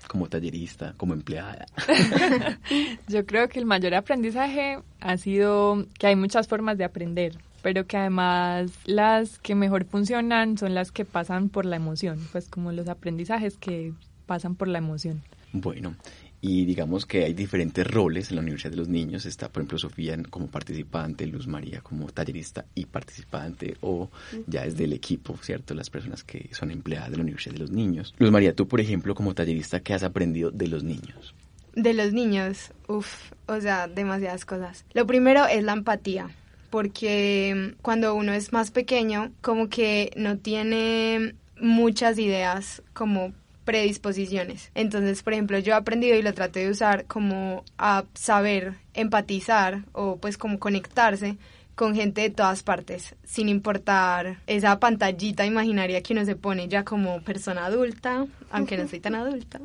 como 0.07 0.27
tallerista, 0.29 0.93
como 0.97 1.13
empleada? 1.13 1.65
Yo 3.07 3.25
creo 3.25 3.49
que 3.49 3.59
el 3.59 3.65
mayor 3.65 3.93
aprendizaje 3.93 4.79
ha 5.01 5.17
sido 5.17 5.85
que 5.99 6.07
hay 6.07 6.15
muchas 6.15 6.47
formas 6.47 6.77
de 6.77 6.85
aprender, 6.85 7.37
pero 7.61 7.85
que 7.85 7.97
además 7.97 8.71
las 8.85 9.37
que 9.39 9.53
mejor 9.53 9.85
funcionan 9.85 10.57
son 10.57 10.73
las 10.73 10.91
que 10.91 11.05
pasan 11.05 11.49
por 11.49 11.65
la 11.65 11.75
emoción, 11.75 12.25
pues 12.31 12.47
como 12.47 12.71
los 12.71 12.87
aprendizajes 12.87 13.57
que 13.57 13.93
pasan 14.25 14.55
por 14.55 14.67
la 14.67 14.77
emoción. 14.77 15.21
Bueno, 15.53 15.95
y 16.41 16.65
digamos 16.65 17.05
que 17.05 17.25
hay 17.25 17.33
diferentes 17.33 17.85
roles 17.85 18.29
en 18.29 18.35
la 18.35 18.41
Universidad 18.41 18.71
de 18.71 18.77
los 18.77 18.87
Niños. 18.87 19.25
Está, 19.25 19.49
por 19.49 19.61
ejemplo, 19.61 19.77
Sofía 19.77 20.17
como 20.29 20.47
participante, 20.47 21.25
Luz 21.25 21.47
María 21.47 21.81
como 21.81 22.07
tallerista 22.07 22.65
y 22.75 22.85
participante, 22.85 23.77
o 23.81 24.09
ya 24.45 24.65
es 24.65 24.77
del 24.77 24.93
equipo, 24.93 25.37
¿cierto? 25.41 25.73
Las 25.73 25.89
personas 25.89 26.23
que 26.23 26.49
son 26.51 26.71
empleadas 26.71 27.11
de 27.11 27.17
la 27.17 27.23
Universidad 27.23 27.53
de 27.53 27.59
los 27.59 27.71
Niños. 27.71 28.13
Luz 28.17 28.31
María, 28.31 28.55
tú, 28.55 28.67
por 28.67 28.79
ejemplo, 28.79 29.15
como 29.15 29.33
tallerista, 29.33 29.79
¿qué 29.79 29.93
has 29.93 30.03
aprendido 30.03 30.51
de 30.51 30.67
los 30.67 30.83
niños? 30.83 31.33
De 31.75 31.93
los 31.93 32.13
niños, 32.13 32.71
uff, 32.87 33.31
o 33.47 33.59
sea, 33.61 33.87
demasiadas 33.87 34.45
cosas. 34.45 34.85
Lo 34.93 35.05
primero 35.05 35.45
es 35.47 35.63
la 35.63 35.73
empatía 35.73 36.29
porque 36.69 37.75
cuando 37.81 38.13
uno 38.15 38.33
es 38.33 38.51
más 38.51 38.71
pequeño, 38.71 39.31
como 39.41 39.69
que 39.69 40.11
no 40.15 40.37
tiene 40.37 41.35
muchas 41.59 42.19
ideas 42.19 42.83
como 42.93 43.33
predisposiciones. 43.67 44.71
Entonces, 44.75 45.21
por 45.23 45.33
ejemplo, 45.33 45.59
yo 45.59 45.73
he 45.73 45.75
aprendido 45.75 46.15
y 46.15 46.21
lo 46.21 46.33
trato 46.33 46.57
de 46.57 46.69
usar 46.69 47.03
como 47.03 47.65
a 47.77 48.05
saber 48.13 48.75
empatizar 48.93 49.83
o 49.91 50.15
pues 50.15 50.37
como 50.37 50.57
conectarse 50.57 51.37
con 51.75 51.93
gente 51.93 52.21
de 52.21 52.29
todas 52.29 52.63
partes, 52.63 53.13
sin 53.25 53.49
importar 53.49 54.37
esa 54.47 54.79
pantallita 54.79 55.45
imaginaria 55.45 56.01
que 56.01 56.13
uno 56.13 56.23
se 56.23 56.37
pone 56.37 56.69
ya 56.69 56.85
como 56.85 57.21
persona 57.21 57.65
adulta, 57.65 58.25
aunque 58.51 58.77
no 58.77 58.87
soy 58.87 59.01
tan 59.01 59.15
adulta. 59.15 59.59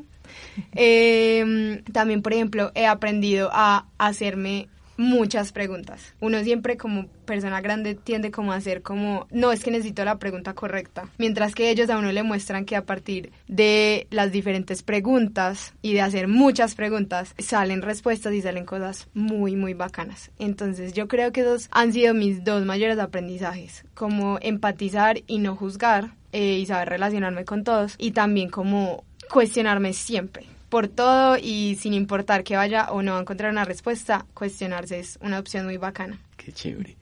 Em, 0.73 1.81
también, 1.85 2.21
por 2.21 2.33
ejemplo, 2.33 2.73
he 2.75 2.85
aprendido 2.85 3.49
a 3.53 3.85
hacerme 3.97 4.67
muchas 4.97 5.51
preguntas. 5.51 6.13
Uno 6.19 6.43
siempre 6.43 6.77
como 6.77 7.07
persona 7.25 7.61
grande 7.61 7.95
tiende 7.95 8.31
como 8.31 8.53
a 8.53 8.57
hacer 8.57 8.81
como, 8.81 9.27
no, 9.31 9.51
es 9.51 9.63
que 9.63 9.71
necesito 9.71 10.03
la 10.05 10.19
pregunta 10.19 10.53
correcta. 10.53 11.09
Mientras 11.17 11.55
que 11.55 11.69
ellos 11.69 11.89
a 11.89 11.97
uno 11.97 12.11
le 12.11 12.23
muestran 12.23 12.65
que 12.65 12.75
a 12.75 12.85
partir 12.85 13.31
de 13.47 14.07
las 14.11 14.31
diferentes 14.31 14.83
preguntas 14.83 15.73
y 15.81 15.93
de 15.93 16.01
hacer 16.01 16.27
muchas 16.27 16.75
preguntas, 16.75 17.33
salen 17.37 17.81
respuestas 17.81 18.33
y 18.33 18.41
salen 18.41 18.65
cosas 18.65 19.07
muy, 19.13 19.55
muy 19.55 19.73
bacanas. 19.73 20.31
Entonces 20.39 20.93
yo 20.93 21.07
creo 21.07 21.31
que 21.31 21.41
esos 21.41 21.67
han 21.71 21.93
sido 21.93 22.13
mis 22.13 22.43
dos 22.43 22.65
mayores 22.65 22.99
aprendizajes, 22.99 23.85
como 23.93 24.37
empatizar 24.41 25.21
y 25.27 25.39
no 25.39 25.55
juzgar 25.55 26.11
eh, 26.31 26.57
y 26.59 26.65
saber 26.65 26.89
relacionarme 26.89 27.45
con 27.45 27.63
todos 27.63 27.95
y 27.97 28.11
también 28.11 28.49
como 28.49 29.03
cuestionarme 29.29 29.93
siempre 29.93 30.45
por 30.73 30.87
todo 30.87 31.37
y 31.37 31.75
sin 31.75 31.93
importar 31.93 32.43
que 32.43 32.55
vaya 32.55 32.91
o 32.91 33.03
no 33.03 33.15
a 33.15 33.21
encontrar 33.21 33.51
una 33.51 33.63
respuesta, 33.63 34.25
cuestionarse 34.33 34.97
es 34.97 35.19
una 35.21 35.37
opción 35.37 35.65
muy 35.65 35.77
bacana. 35.77 36.17
Qué 36.35 36.51
chévere. 36.51 36.95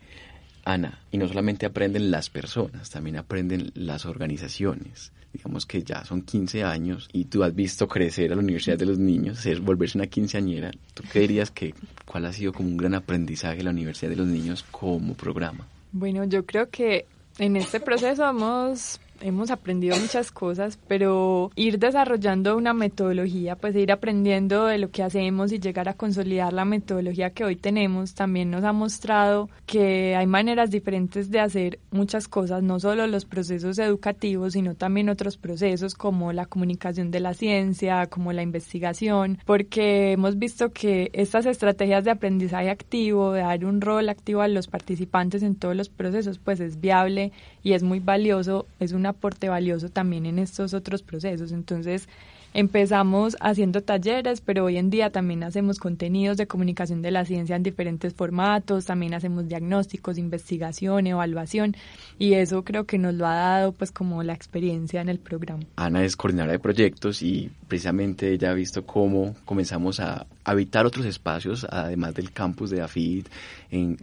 Ana, 0.66 1.00
y 1.10 1.18
no 1.18 1.26
solamente 1.26 1.66
aprenden 1.66 2.12
las 2.12 2.30
personas, 2.30 2.90
también 2.90 3.16
aprenden 3.16 3.72
las 3.74 4.06
organizaciones. 4.06 5.14
Digamos 5.32 5.66
que 5.66 5.84
ya 5.84 6.04
son 6.04 6.24
15 6.24 6.66
años 6.66 7.08
y 7.14 7.24
tú 7.24 7.46
has 7.46 7.56
visto 7.56 7.88
crecer 7.88 8.34
a 8.34 8.36
la 8.36 8.42
Universidad 8.42 8.78
de 8.78 8.88
los 8.88 9.00
Niños, 9.00 9.40
ser, 9.40 9.62
volverse 9.62 9.98
una 9.98 10.08
quinceañera. 10.08 10.72
¿Tú 10.94 11.04
qué 11.10 11.22
dirías 11.22 11.50
que 11.50 11.74
cuál 12.06 12.26
ha 12.26 12.34
sido 12.34 12.52
como 12.52 12.68
un 12.68 12.76
gran 12.76 12.94
aprendizaje 12.94 13.60
de 13.60 13.64
la 13.64 13.70
Universidad 13.70 14.10
de 14.10 14.18
los 14.18 14.28
Niños 14.28 14.66
como 14.70 15.14
programa? 15.14 15.66
Bueno, 15.94 16.26
yo 16.26 16.46
creo 16.46 16.70
que 16.70 17.06
en 17.38 17.56
este 17.56 17.80
proceso 17.80 18.30
hemos 18.30 19.00
hemos 19.22 19.52
aprendido 19.52 19.98
muchas 19.98 20.32
cosas, 20.32 20.80
pero 20.88 21.52
ir 21.56 21.80
desarrollando 21.80 22.58
una 22.58 22.74
metodología, 22.74 23.56
pues 23.56 23.76
ir 23.76 23.92
aprendiendo 23.92 24.66
de 24.66 24.78
lo 24.78 24.92
que 24.92 25.04
hacemos 25.04 25.52
y 25.52 25.60
llegar 25.60 25.90
a 25.90 25.94
consolidar 25.94 26.54
la 26.54 26.66
metodología 26.66 27.32
que 27.32 27.44
hoy 27.44 27.56
tenemos, 27.56 28.14
también 28.14 28.52
nos 28.52 28.64
ha 28.64 28.74
mostrado 28.74 29.50
que 29.66 30.16
hay 30.16 30.28
maneras 30.28 30.72
diferentes 30.72 31.32
de 31.32 31.40
hacer 31.40 31.80
muchas 31.92 32.28
cosas, 32.28 32.64
no 32.64 32.80
solo 32.80 33.08
los 33.08 33.26
procesos 33.26 33.80
educativos, 33.80 34.54
sino 34.54 34.76
también 34.76 35.10
otros 35.10 35.38
procesos 35.38 35.96
como 35.96 36.34
la 36.34 36.46
comunicación 36.46 37.12
de 37.12 37.20
la 37.20 37.34
ciencia, 37.34 38.08
como 38.08 38.34
la 38.34 38.42
investigación, 38.42 39.40
porque 39.46 40.14
hemos 40.14 40.38
visto 40.38 40.72
que 40.72 41.10
estas 41.14 41.46
estrategias 41.46 42.04
de 42.04 42.12
aprendizaje 42.12 42.70
activo, 42.70 43.32
de 43.32 43.42
dar 43.42 43.66
un 43.66 43.82
rol 43.82 44.10
activo 44.10 44.42
a 44.42 44.48
los 44.48 44.68
participantes 44.68 45.44
en 45.44 45.56
todos 45.56 45.76
los 45.76 45.90
procesos, 45.90 46.40
pues 46.40 46.60
es 46.60 46.80
viable 46.80 47.32
y 47.64 47.74
es 47.74 47.84
muy 47.84 48.00
valioso, 48.00 48.66
es 48.80 48.92
una 48.92 49.11
aporte 49.12 49.50
valioso 49.50 49.90
también 49.90 50.26
en 50.26 50.40
estos 50.40 50.74
otros 50.74 51.04
procesos. 51.04 51.52
Entonces, 51.52 52.08
empezamos 52.54 53.38
haciendo 53.40 53.82
talleres, 53.82 54.42
pero 54.42 54.66
hoy 54.66 54.78
en 54.78 54.90
día 54.90 55.10
también 55.10 55.44
hacemos 55.44 55.80
contenidos 55.80 56.38
de 56.38 56.48
comunicación 56.48 57.02
de 57.02 57.12
la 57.12 57.26
ciencia 57.26 57.56
en 57.56 57.64
diferentes 57.64 58.14
formatos, 58.14 58.86
también 58.86 59.14
hacemos 59.14 59.48
diagnósticos, 59.48 60.18
investigación, 60.18 61.08
evaluación 61.08 61.76
y 62.20 62.34
eso 62.34 62.64
creo 62.64 62.86
que 62.86 62.98
nos 62.98 63.14
lo 63.14 63.26
ha 63.28 63.36
dado 63.36 63.72
pues 63.72 63.92
como 63.92 64.24
la 64.24 64.34
experiencia 64.34 65.02
en 65.02 65.10
el 65.10 65.20
programa. 65.20 65.64
Ana 65.78 66.04
es 66.04 66.16
coordinadora 66.16 66.54
de 66.54 66.60
proyectos 66.60 67.22
y 67.22 67.50
precisamente 67.68 68.32
ella 68.32 68.52
ha 68.52 68.54
visto 68.54 68.86
cómo 68.86 69.36
comenzamos 69.46 70.00
a 70.00 70.26
habitar 70.44 70.86
otros 70.86 71.06
espacios 71.06 71.66
además 71.70 72.16
del 72.16 72.32
campus 72.32 72.70
de 72.70 72.82
AFID 72.82 73.28
en 73.70 73.98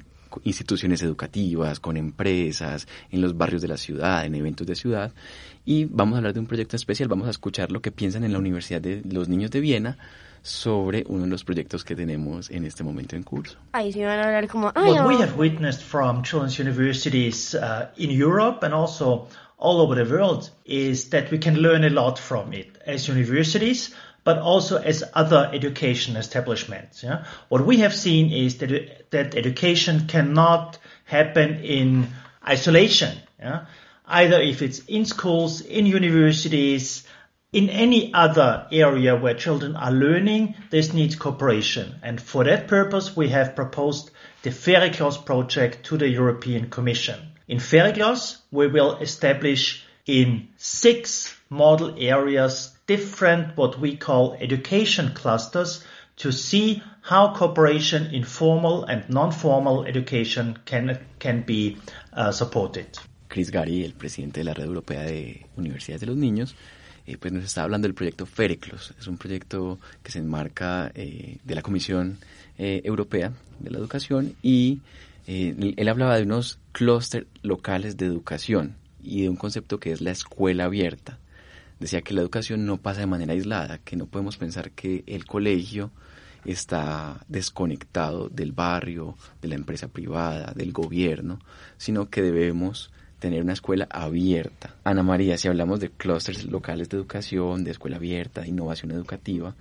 instituciones 0.44 1.02
educativas, 1.02 1.80
con 1.80 1.96
empresas, 1.96 2.86
en 3.10 3.20
los 3.20 3.36
barrios 3.36 3.62
de 3.62 3.68
la 3.68 3.76
ciudad, 3.76 4.24
en 4.24 4.34
eventos 4.34 4.66
de 4.66 4.74
ciudad. 4.74 5.12
Y 5.64 5.84
vamos 5.86 6.14
a 6.14 6.18
hablar 6.18 6.34
de 6.34 6.40
un 6.40 6.46
proyecto 6.46 6.76
especial, 6.76 7.08
vamos 7.08 7.26
a 7.26 7.30
escuchar 7.30 7.70
lo 7.70 7.80
que 7.80 7.92
piensan 7.92 8.24
en 8.24 8.32
la 8.32 8.38
Universidad 8.38 8.80
de 8.80 9.02
los 9.04 9.28
Niños 9.28 9.50
de 9.50 9.60
Viena 9.60 9.98
sobre 10.42 11.04
uno 11.08 11.24
de 11.24 11.30
los 11.30 11.44
proyectos 11.44 11.84
que 11.84 11.94
tenemos 11.94 12.50
en 12.50 12.64
este 12.64 12.84
momento 12.84 13.16
en 13.16 13.22
curso. 13.22 13.58
Ahí 13.72 13.92
sí 13.92 14.00
van 14.02 14.18
a 14.18 14.24
hablar 14.24 14.48
como... 14.48 14.72
What 14.74 15.06
we 15.06 15.16
have 15.16 15.36
witnessed 15.36 15.82
from 15.82 16.22
children's 16.22 16.58
universities 16.58 17.54
uh, 17.54 17.88
in 17.96 18.10
Europe 18.10 18.64
and 18.64 18.72
also 18.72 19.28
all 19.58 19.80
over 19.80 19.94
the 19.94 20.04
world 20.04 20.50
is 20.64 21.10
that 21.10 21.30
we 21.30 21.38
can 21.38 21.60
learn 21.60 21.84
a 21.84 21.90
lot 21.90 22.18
from 22.18 22.52
it 22.52 22.78
as 22.86 23.08
universities 23.08 23.94
but 24.28 24.40
also 24.40 24.76
as 24.76 25.02
other 25.14 25.50
education 25.54 26.14
establishments. 26.14 27.02
Yeah? 27.02 27.24
What 27.48 27.64
we 27.64 27.78
have 27.78 27.94
seen 27.94 28.30
is 28.30 28.58
that, 28.58 29.10
that 29.10 29.34
education 29.34 30.06
cannot 30.06 30.78
happen 31.06 31.64
in 31.64 32.08
isolation. 32.46 33.16
Yeah? 33.40 33.64
Either 34.04 34.38
if 34.38 34.60
it's 34.60 34.80
in 34.80 35.06
schools, 35.06 35.62
in 35.62 35.86
universities, 35.86 37.06
in 37.54 37.70
any 37.70 38.12
other 38.12 38.66
area 38.70 39.16
where 39.16 39.32
children 39.32 39.76
are 39.76 39.92
learning, 39.92 40.56
this 40.68 40.92
needs 40.92 41.16
cooperation. 41.16 41.94
And 42.02 42.20
for 42.20 42.44
that 42.44 42.68
purpose, 42.68 43.16
we 43.16 43.30
have 43.30 43.56
proposed 43.56 44.10
the 44.42 44.50
Fericlos 44.50 45.24
project 45.24 45.86
to 45.86 45.96
the 45.96 46.06
European 46.10 46.68
Commission. 46.68 47.18
In 47.48 47.60
Fericlos, 47.60 48.36
we 48.50 48.66
will 48.66 48.98
establish 48.98 49.86
in 50.04 50.48
six 50.58 51.34
model 51.48 51.94
areas 51.96 52.74
different 52.88 53.56
what 53.56 53.78
we 53.78 53.96
call 53.96 54.34
education 54.40 55.12
clusters 55.14 55.84
to 56.16 56.32
see 56.32 56.82
how 57.02 57.32
cooperation 57.34 58.12
in 58.12 58.24
formal 58.24 58.84
and 58.84 59.08
non-formal 59.08 59.84
education 59.84 60.58
can, 60.64 60.98
can 61.20 61.42
be 61.42 61.76
uh, 62.14 62.32
supported. 62.32 62.98
Chris 63.28 63.50
Gary, 63.50 63.84
el 63.84 63.92
presidente 63.92 64.40
de 64.40 64.44
la 64.44 64.54
Red 64.54 64.66
Europea 64.66 65.02
de 65.02 65.46
Universidades 65.56 66.00
de 66.00 66.06
los 66.06 66.16
Niños, 66.16 66.56
eh, 67.06 67.18
pues 67.18 67.32
nos 67.32 67.44
está 67.44 67.62
hablando 67.62 67.86
del 67.86 67.94
proyecto 67.94 68.26
FERECLOS. 68.26 68.94
Es 68.98 69.06
un 69.06 69.18
proyecto 69.18 69.78
que 70.02 70.10
se 70.10 70.18
enmarca 70.18 70.90
eh, 70.94 71.38
de 71.44 71.54
la 71.54 71.62
Comisión 71.62 72.18
eh, 72.56 72.80
Europea 72.84 73.32
de 73.60 73.70
la 73.70 73.78
Educación 73.78 74.34
y 74.42 74.80
él 75.26 75.88
hablaba 75.90 76.16
de 76.16 76.22
unos 76.22 76.58
clústeres 76.72 77.28
locales 77.42 77.98
de 77.98 78.06
educación 78.06 78.76
y 79.02 79.22
de 79.22 79.28
un 79.28 79.36
concepto 79.36 79.78
que 79.78 79.92
es 79.92 80.00
la 80.00 80.10
escuela 80.10 80.64
abierta 80.64 81.18
decía 81.80 82.02
que 82.02 82.14
la 82.14 82.20
educación 82.20 82.66
no 82.66 82.78
pasa 82.78 83.00
de 83.00 83.06
manera 83.06 83.32
aislada, 83.32 83.78
que 83.78 83.96
no 83.96 84.06
podemos 84.06 84.36
pensar 84.36 84.70
que 84.72 85.04
el 85.06 85.24
colegio 85.26 85.90
está 86.44 87.24
desconectado 87.28 88.28
del 88.28 88.52
barrio, 88.52 89.16
de 89.42 89.48
la 89.48 89.54
empresa 89.54 89.88
privada, 89.88 90.52
del 90.54 90.72
gobierno, 90.72 91.40
sino 91.76 92.08
que 92.08 92.22
debemos 92.22 92.90
tener 93.18 93.42
una 93.42 93.52
escuela 93.52 93.88
abierta. 93.90 94.74
Ana 94.84 95.02
María, 95.02 95.36
si 95.38 95.48
hablamos 95.48 95.80
de 95.80 95.90
clústeres 95.90 96.44
locales 96.44 96.88
de 96.88 96.96
educación, 96.96 97.64
de 97.64 97.72
escuela 97.72 97.96
abierta, 97.96 98.42
de 98.42 98.48
innovación 98.48 98.92
educativa, 98.92 99.54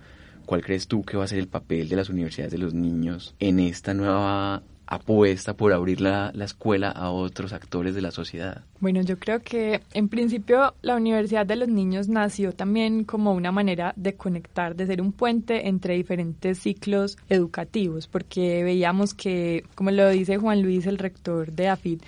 ¿cuál 0.46 0.62
crees 0.62 0.86
tú 0.86 1.04
que 1.04 1.16
va 1.16 1.24
a 1.24 1.28
ser 1.28 1.40
el 1.40 1.48
papel 1.48 1.88
de 1.88 1.96
las 1.96 2.08
universidades 2.08 2.52
de 2.52 2.58
los 2.58 2.74
niños 2.74 3.34
en 3.40 3.58
esta 3.58 3.94
nueva 3.94 4.62
apuesta 4.88 5.54
por 5.54 5.72
abrir 5.72 6.00
la, 6.00 6.32
la, 6.34 6.46
escuela 6.46 6.90
a 6.90 7.10
otros 7.10 7.52
actores 7.52 7.94
de 7.94 8.00
la 8.00 8.10
sociedad? 8.10 8.62
Bueno, 8.80 9.02
yo 9.02 9.18
creo 9.18 9.40
que 9.40 9.82
en 9.92 10.08
principio 10.08 10.74
la 10.80 10.96
Universidad 10.96 11.44
de 11.44 11.56
los 11.56 11.68
Niños 11.68 12.08
nació 12.08 12.52
también 12.52 13.04
como 13.04 13.34
una 13.34 13.52
manera 13.52 13.92
de 13.96 14.14
conectar, 14.14 14.74
de 14.74 14.86
ser 14.86 15.02
un 15.02 15.12
puente 15.12 15.68
entre 15.68 15.94
diferentes 15.94 16.58
ciclos 16.58 17.18
educativos, 17.28 18.06
porque 18.08 18.64
veíamos 18.64 19.12
que, 19.12 19.64
como 19.74 19.90
lo 19.90 20.08
dice 20.08 20.38
Juan 20.38 20.62
Luis, 20.62 20.86
el 20.86 20.98
rector 20.98 21.52
de 21.52 21.68
AFID, 21.68 22.00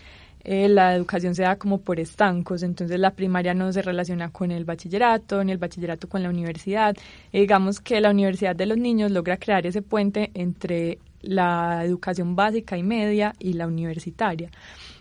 eh, 0.42 0.70
la 0.70 0.94
educación 0.94 1.34
se 1.34 1.42
da 1.42 1.56
como 1.56 1.82
por 1.82 2.00
estancos, 2.00 2.62
entonces 2.62 2.98
la 2.98 3.10
primaria 3.10 3.52
no 3.52 3.70
se 3.74 3.82
relaciona 3.82 4.30
con 4.30 4.50
el 4.50 4.64
bachillerato, 4.64 5.44
ni 5.44 5.52
el 5.52 5.58
bachillerato 5.58 6.08
con 6.08 6.22
la 6.22 6.30
universidad. 6.30 6.96
digamos 7.30 7.80
que 7.80 8.00
la 8.00 8.10
Universidad 8.10 8.56
de 8.56 8.64
los 8.64 8.78
Niños 8.78 9.10
logra 9.10 9.36
crear 9.36 9.66
ese 9.66 9.82
puente 9.82 10.30
entre 10.32 10.98
la 11.22 11.84
educación 11.84 12.36
básica 12.36 12.76
y 12.76 12.82
media 12.82 13.34
y 13.38 13.54
la 13.54 13.66
universitaria 13.66 14.50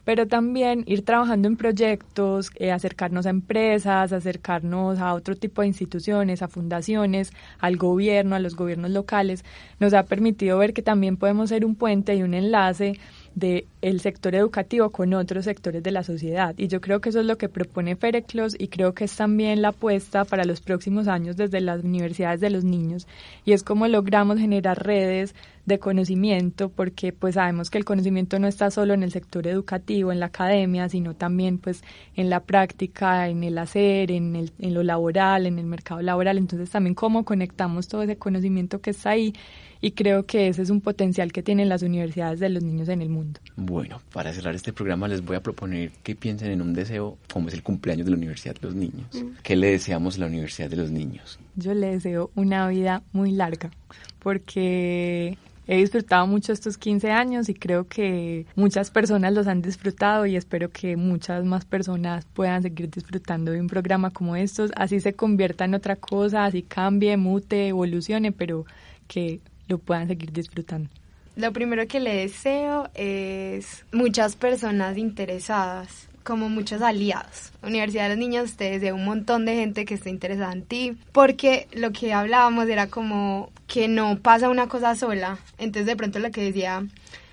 pero 0.10 0.26
también 0.26 0.86
ir 0.88 1.06
trabajando 1.06 1.48
en 1.48 1.56
proyectos, 1.56 2.50
eh, 2.56 2.72
acercarnos 2.72 3.28
a 3.28 3.30
empresas, 3.30 4.12
acercarnos 4.12 4.98
a 4.98 5.14
otro 5.14 5.36
tipo 5.36 5.62
de 5.62 5.68
instituciones, 5.68 6.42
a 6.42 6.48
fundaciones, 6.48 7.32
al 7.60 7.78
gobierno, 7.78 8.36
a 8.36 8.40
los 8.40 8.56
gobiernos 8.56 8.90
locales, 8.90 9.46
nos 9.80 9.94
ha 9.94 10.02
permitido 10.02 10.58
ver 10.58 10.74
que 10.74 10.82
también 10.82 11.16
podemos 11.16 11.50
ser 11.50 11.64
un 11.64 11.76
puente 11.76 12.16
y 12.16 12.24
un 12.24 12.34
enlace 12.34 12.94
del 13.36 13.66
el 13.82 14.02
sector 14.02 14.34
educativo 14.34 14.90
con 14.90 15.14
otros 15.14 15.46
sectores 15.46 15.84
de 15.84 15.92
la 15.92 16.04
sociedad. 16.04 16.56
Y 16.58 16.70
yo 16.70 16.82
creo 16.82 17.02
que 17.02 17.10
eso 17.10 17.20
es 17.20 17.28
lo 17.28 17.38
que 17.38 17.48
propone 17.48 17.96
Fereclos 17.96 18.56
y 18.58 18.68
creo 18.68 18.94
que 18.94 19.06
es 19.06 19.16
también 19.16 19.62
la 19.62 19.70
apuesta 19.70 20.26
para 20.26 20.44
los 20.44 20.60
próximos 20.60 21.08
años 21.08 21.38
desde 21.38 21.62
las 21.62 21.84
universidades 21.84 22.42
de 22.42 22.50
los 22.50 22.64
niños. 22.64 23.08
Y 23.46 23.54
es 23.54 23.62
como 23.62 23.88
logramos 23.88 24.40
generar 24.40 24.84
redes 24.84 25.36
de 25.70 25.80
conocimiento, 25.80 26.68
porque 26.68 27.14
pues 27.14 27.36
sabemos 27.36 27.70
que 27.70 27.78
el 27.78 27.86
conocimiento 27.86 28.38
no 28.40 28.48
está 28.48 28.70
solo 28.70 28.94
en 28.94 29.04
el 29.04 29.12
sector 29.14 29.48
educativo, 29.48 30.12
en 30.12 30.20
la 30.20 30.26
academia, 30.26 30.90
sino 30.90 31.16
también 31.16 31.58
pues 31.60 31.82
en 32.18 32.30
la 32.30 32.42
práctica, 32.42 33.30
en 33.30 33.46
el 33.46 33.58
hacer, 33.58 34.12
en, 34.12 34.36
el, 34.36 34.52
en 34.60 34.74
lo 34.74 34.84
laboral, 34.84 35.46
en 35.46 35.58
el 35.58 35.66
mercado 35.66 36.02
laboral. 36.02 36.38
Entonces 36.38 36.70
también 36.70 36.94
cómo 36.94 37.24
conectamos 37.24 37.88
todo 37.88 38.04
ese 38.04 38.18
conocimiento 38.18 38.82
que 38.82 38.90
está 38.90 39.12
ahí 39.12 39.34
y 39.82 39.92
creo 39.92 40.26
que 40.26 40.50
ese 40.50 40.62
es 40.62 40.70
un 40.70 40.82
potencial 40.82 41.32
que 41.32 41.42
tienen 41.42 41.70
las 41.70 41.84
universidades 41.84 42.40
de 42.40 42.50
los 42.50 42.64
niños 42.64 42.90
en 42.90 43.02
el 43.02 43.10
mundo. 43.10 43.40
Bueno, 43.56 44.02
para 44.12 44.34
cerrar 44.34 44.56
este 44.56 44.74
programa 44.74 45.08
les 45.08 45.24
voy 45.24 45.38
a 45.38 45.44
proponer 45.44 45.92
que 46.04 46.16
piensen 46.16 46.52
en 46.52 46.62
un 46.62 46.74
deseo 46.74 47.18
como 47.32 47.48
es 47.48 47.54
el 47.54 47.64
cumpleaños 47.64 48.06
de 48.06 48.12
la 48.12 48.18
Universidad 48.18 48.56
de 48.56 48.68
los 48.68 48.76
Niños. 48.76 49.08
Mm. 49.14 49.38
¿Qué 49.42 49.56
le 49.56 49.72
deseamos 49.72 50.18
a 50.18 50.22
la 50.22 50.26
Universidad 50.28 50.70
de 50.70 50.76
los 50.76 50.92
Niños? 50.92 51.40
Yo 51.56 51.74
le 51.74 51.92
deseo 51.92 52.32
una 52.36 52.68
vida 52.68 53.04
muy 53.14 53.32
larga 53.32 53.72
porque 54.20 55.38
he 55.70 55.78
disfrutado 55.78 56.26
mucho 56.26 56.52
estos 56.52 56.80
15 56.80 57.12
años 57.12 57.48
y 57.48 57.54
creo 57.54 57.88
que 57.88 58.48
muchas 58.56 58.90
personas 58.90 59.34
los 59.34 59.46
han 59.46 59.62
disfrutado 59.62 60.26
y 60.26 60.36
espero 60.36 60.72
que 60.72 60.98
muchas 60.98 61.46
más 61.46 61.64
personas 61.64 62.26
puedan 62.34 62.64
seguir 62.64 62.90
disfrutando 62.90 63.52
de 63.52 63.62
un 63.62 63.68
programa 63.68 64.10
como 64.10 64.36
estos, 64.36 64.72
así 64.76 65.00
se 65.00 65.14
convierta 65.14 65.66
en 65.66 65.76
otra 65.76 65.96
cosa, 65.96 66.46
así 66.46 66.64
cambie, 66.64 67.16
mute, 67.18 67.68
evolucione, 67.68 68.32
pero 68.32 68.66
que 69.08 69.42
lo 69.68 69.78
puedan 69.78 70.08
seguir 70.08 70.32
disfrutando. 70.32 70.90
Lo 71.36 71.54
primero 71.54 71.88
que 71.88 72.00
le 72.00 72.16
deseo 72.16 72.90
es 72.96 73.86
muchas 73.92 74.36
personas 74.36 74.98
interesadas, 74.98 76.09
como 76.24 76.50
muchos 76.50 76.82
aliados. 76.82 77.52
Universidad 77.64 78.04
de 78.04 78.10
los 78.10 78.18
Niños 78.18 78.56
te 78.56 78.72
deseo 78.72 78.96
un 78.96 79.06
montón 79.06 79.46
de 79.46 79.56
gente 79.56 79.86
que 79.86 79.96
esté 79.96 80.10
interesada 80.10 80.54
en 80.54 80.64
ti, 80.64 80.98
porque 81.12 81.68
lo 81.74 81.92
que 81.92 82.14
hablábamos 82.14 82.68
era 82.68 82.88
como 82.88 83.52
que 83.68 83.88
no 83.88 84.20
pasa 84.20 84.50
una 84.50 84.68
cosa 84.68 84.96
sola. 84.96 85.38
Entonces 85.58 85.86
de 85.86 85.96
pronto 85.96 86.20
lo 86.20 86.32
que 86.32 86.42
decía 86.42 86.84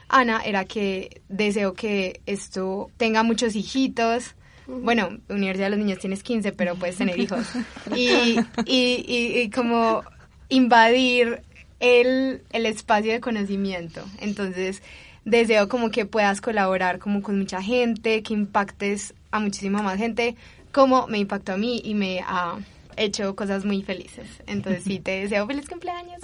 Ana 0.08 0.40
era 0.44 0.64
que 0.64 1.20
deseo 1.28 1.74
que 1.74 2.20
esto 2.26 2.90
tenga 2.96 3.22
muchos 3.22 3.56
hijitos, 3.56 4.34
bueno, 4.66 5.18
Universidad 5.28 5.66
de 5.66 5.76
los 5.76 5.78
Niños 5.78 6.00
tienes 6.00 6.22
15, 6.22 6.52
pero 6.52 6.74
puedes 6.74 6.96
tener 6.96 7.18
hijos. 7.18 7.46
Y, 7.94 8.36
y, 8.64 9.40
y, 9.40 9.50
como 9.50 10.02
invadir 10.48 11.42
el, 11.80 12.42
el 12.50 12.66
espacio 12.66 13.12
de 13.12 13.20
conocimiento. 13.20 14.04
Entonces, 14.20 14.82
deseo 15.26 15.68
como 15.68 15.90
que 15.90 16.06
puedas 16.06 16.40
colaborar 16.40 16.98
como 16.98 17.20
con 17.20 17.38
mucha 17.38 17.60
gente, 17.60 18.22
que 18.22 18.32
impactes 18.32 19.12
a 19.30 19.40
muchísima 19.40 19.82
más 19.82 19.98
gente, 19.98 20.36
como 20.72 21.06
me 21.08 21.18
impactó 21.18 21.52
a 21.52 21.56
mí 21.58 21.82
y 21.84 21.94
me 21.94 22.20
ha 22.20 22.56
hecho 22.96 23.36
cosas 23.36 23.64
muy 23.64 23.82
felices. 23.82 24.28
Entonces 24.46 24.84
sí, 24.84 25.00
te 25.00 25.22
deseo 25.22 25.46
feliz 25.46 25.68
cumpleaños. 25.68 26.22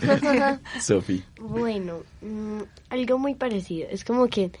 Sofi. 0.80 1.24
Bueno, 1.40 2.02
mm, 2.20 2.60
algo 2.90 3.18
muy 3.18 3.34
parecido. 3.34 3.88
Es 3.90 4.04
como 4.04 4.28
que 4.28 4.52